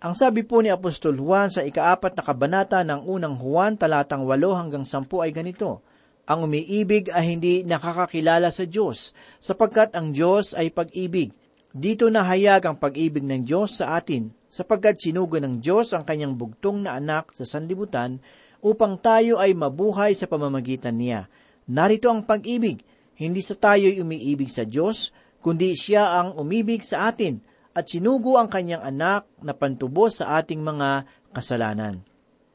Ang 0.00 0.14
sabi 0.16 0.46
po 0.46 0.64
ni 0.64 0.72
Apostol 0.72 1.20
Juan 1.20 1.52
sa 1.52 1.60
ikaapat 1.60 2.16
na 2.16 2.22
kabanata 2.24 2.80
ng 2.86 3.04
unang 3.04 3.36
Juan 3.36 3.76
talatang 3.76 4.24
walo 4.24 4.56
hanggang 4.56 4.86
sampu 4.86 5.20
ay 5.20 5.34
ganito, 5.34 5.84
Ang 6.30 6.46
umiibig 6.46 7.10
ay 7.10 7.34
hindi 7.36 7.66
nakakakilala 7.66 8.54
sa 8.54 8.62
Diyos, 8.62 9.12
sapagkat 9.42 9.92
ang 9.98 10.14
Diyos 10.14 10.54
ay 10.54 10.70
pag-ibig. 10.70 11.34
Dito 11.74 12.06
nahayag 12.06 12.64
ang 12.64 12.76
pag-ibig 12.78 13.26
ng 13.26 13.42
Diyos 13.42 13.82
sa 13.82 13.98
atin, 13.98 14.30
sapagkat 14.50 14.98
sinugo 14.98 15.38
ng 15.38 15.62
Diyos 15.62 15.94
ang 15.94 16.02
kanyang 16.02 16.34
bugtong 16.34 16.84
na 16.84 16.98
anak 16.98 17.30
sa 17.32 17.46
sanlibutan, 17.46 18.18
upang 18.60 19.00
tayo 19.00 19.40
ay 19.40 19.56
mabuhay 19.56 20.12
sa 20.12 20.28
pamamagitan 20.28 20.98
niya. 20.98 21.30
Narito 21.70 22.10
ang 22.12 22.26
pag-ibig, 22.26 22.82
hindi 23.16 23.40
sa 23.40 23.56
tayo'y 23.56 24.02
umiibig 24.02 24.50
sa 24.50 24.66
Diyos, 24.66 25.14
kundi 25.40 25.72
siya 25.72 26.20
ang 26.20 26.36
umibig 26.36 26.84
sa 26.84 27.08
atin, 27.08 27.40
at 27.72 27.86
sinugo 27.88 28.36
ang 28.36 28.50
kanyang 28.50 28.82
anak 28.82 29.30
na 29.40 29.54
pantubos 29.54 30.20
sa 30.20 30.42
ating 30.42 30.60
mga 30.60 31.06
kasalanan. 31.30 32.02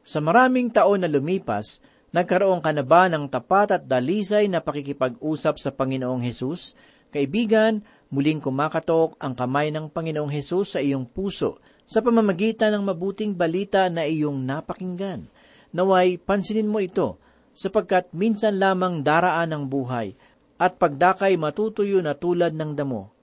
Sa 0.05 0.21
maraming 0.21 0.69
taon 0.69 1.01
na 1.01 1.10
lumipas, 1.10 1.81
nagkaroon 2.13 2.62
ka 2.62 2.69
na 2.75 2.84
ba 2.86 3.08
ng 3.10 3.25
tapat 3.31 3.73
at 3.73 3.84
dalisay 3.88 4.45
na 4.51 4.62
pakikipag-usap 4.62 5.55
sa 5.58 5.73
Panginoong 5.73 6.21
Hesus? 6.21 6.75
Kaibigan, 7.10 7.81
muling 8.12 8.43
kumakatok 8.43 9.15
ang 9.23 9.34
kamay 9.34 9.71
ng 9.71 9.89
Panginoong 9.89 10.29
Hesus 10.29 10.77
sa 10.77 10.79
iyong 10.84 11.08
puso 11.08 11.63
sa 11.86 12.02
pamamagitan 12.02 12.74
ng 12.74 12.84
mabuting 12.84 13.38
balita 13.38 13.86
na 13.93 14.06
iyong 14.06 14.41
napakinggan. 14.41 15.30
Naway, 15.69 16.17
pansinin 16.17 16.69
mo 16.69 16.82
ito, 16.82 17.21
sapagkat 17.56 18.12
minsan 18.12 18.58
lamang 18.58 19.06
daraan 19.06 19.54
ang 19.54 19.65
buhay, 19.69 20.17
at 20.58 20.76
pagdakay 20.82 21.38
matutuyo 21.38 22.02
na 22.02 22.17
tulad 22.17 22.52
ng 22.52 22.74
damo. 22.74 23.13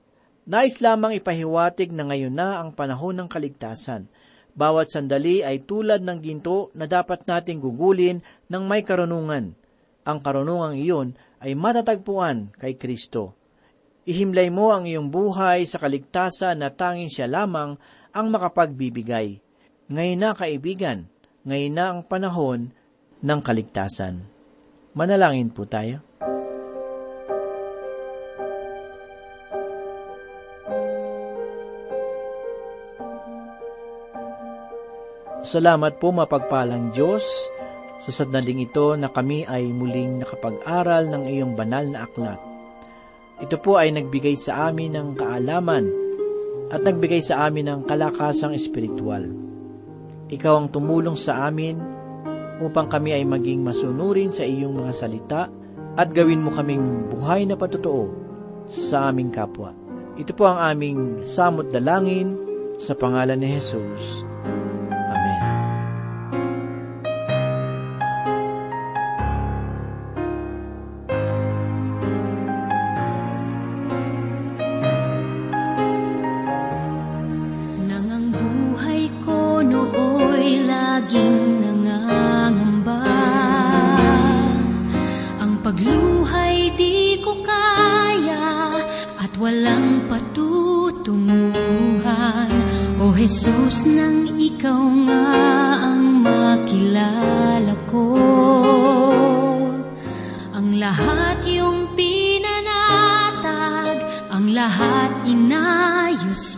Nais 0.43 0.83
lamang 0.83 1.15
ipahiwatig 1.19 1.95
na 1.95 2.07
ngayon 2.11 2.35
na 2.35 2.59
ang 2.59 2.75
panahon 2.75 3.15
ng 3.15 3.29
kaligtasan. 3.31 4.11
Bawat 4.53 4.91
sandali 4.91 5.41
ay 5.41 5.65
tulad 5.65 6.03
ng 6.03 6.19
ginto 6.19 6.69
na 6.77 6.85
dapat 6.91 7.25
nating 7.25 7.63
gugulin 7.63 8.21
ng 8.51 8.63
may 8.67 8.83
karunungan. 8.85 9.55
Ang 10.03 10.19
karunungang 10.19 10.77
iyon 10.77 11.09
ay 11.41 11.55
matatagpuan 11.55 12.53
kay 12.59 12.75
Kristo. 12.75 13.39
Ihimlay 14.03 14.51
mo 14.51 14.75
ang 14.75 14.83
iyong 14.83 15.15
buhay 15.15 15.63
sa 15.63 15.79
kaligtasan 15.79 16.59
na 16.59 16.75
tanging 16.75 17.09
siya 17.09 17.31
lamang 17.31 17.79
ang 18.13 18.29
makapagbibigay. 18.29 19.41
Ngayon 19.89 20.21
na 20.21 20.31
kaibigan, 20.37 21.09
ngayon 21.49 21.75
na 21.75 21.85
ang 21.91 22.01
panahon 22.05 22.71
ng 23.25 23.41
kaligtasan. 23.41 24.23
Manalangin 24.93 25.49
po 25.49 25.65
tayo. 25.65 26.05
Salamat 35.43 35.99
po 35.99 36.15
mapagpalang 36.15 36.95
Diyos 36.95 37.27
sa 37.99 38.11
sandaling 38.15 38.63
ito 38.63 38.95
na 38.95 39.11
kami 39.11 39.43
ay 39.43 39.75
muling 39.75 40.23
nakapag-aral 40.23 41.11
ng 41.11 41.25
iyong 41.27 41.59
banal 41.59 41.83
na 41.91 42.07
aklat. 42.07 42.39
Ito 43.43 43.59
po 43.59 43.75
ay 43.75 43.91
nagbigay 43.91 44.39
sa 44.39 44.71
amin 44.71 44.95
ng 44.95 45.09
kaalaman 45.19 46.12
at 46.73 46.81
nagbigay 46.81 47.21
sa 47.21 47.45
amin 47.45 47.69
ng 47.69 47.81
kalakasang 47.85 48.57
espiritual. 48.57 49.29
Ikaw 50.33 50.55
ang 50.57 50.69
tumulong 50.73 51.21
sa 51.21 51.45
amin 51.45 51.77
upang 52.65 52.89
kami 52.89 53.13
ay 53.13 53.29
maging 53.29 53.61
masunurin 53.61 54.33
sa 54.33 54.49
iyong 54.49 54.73
mga 54.73 54.93
salita 54.97 55.43
at 55.93 56.09
gawin 56.17 56.41
mo 56.41 56.49
kaming 56.57 57.13
buhay 57.13 57.45
na 57.45 57.61
patotoo 57.61 58.09
sa 58.73 59.13
aming 59.13 59.29
kapwa. 59.29 59.77
Ito 60.17 60.33
po 60.33 60.49
ang 60.49 60.73
aming 60.73 61.29
samot 61.29 61.69
dalangin 61.69 62.41
sa 62.81 62.97
pangalan 62.97 63.37
ni 63.37 63.53
Jesus. 63.53 64.32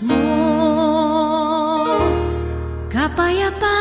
Mo 0.07 0.15
Kapayapaan 2.95 3.74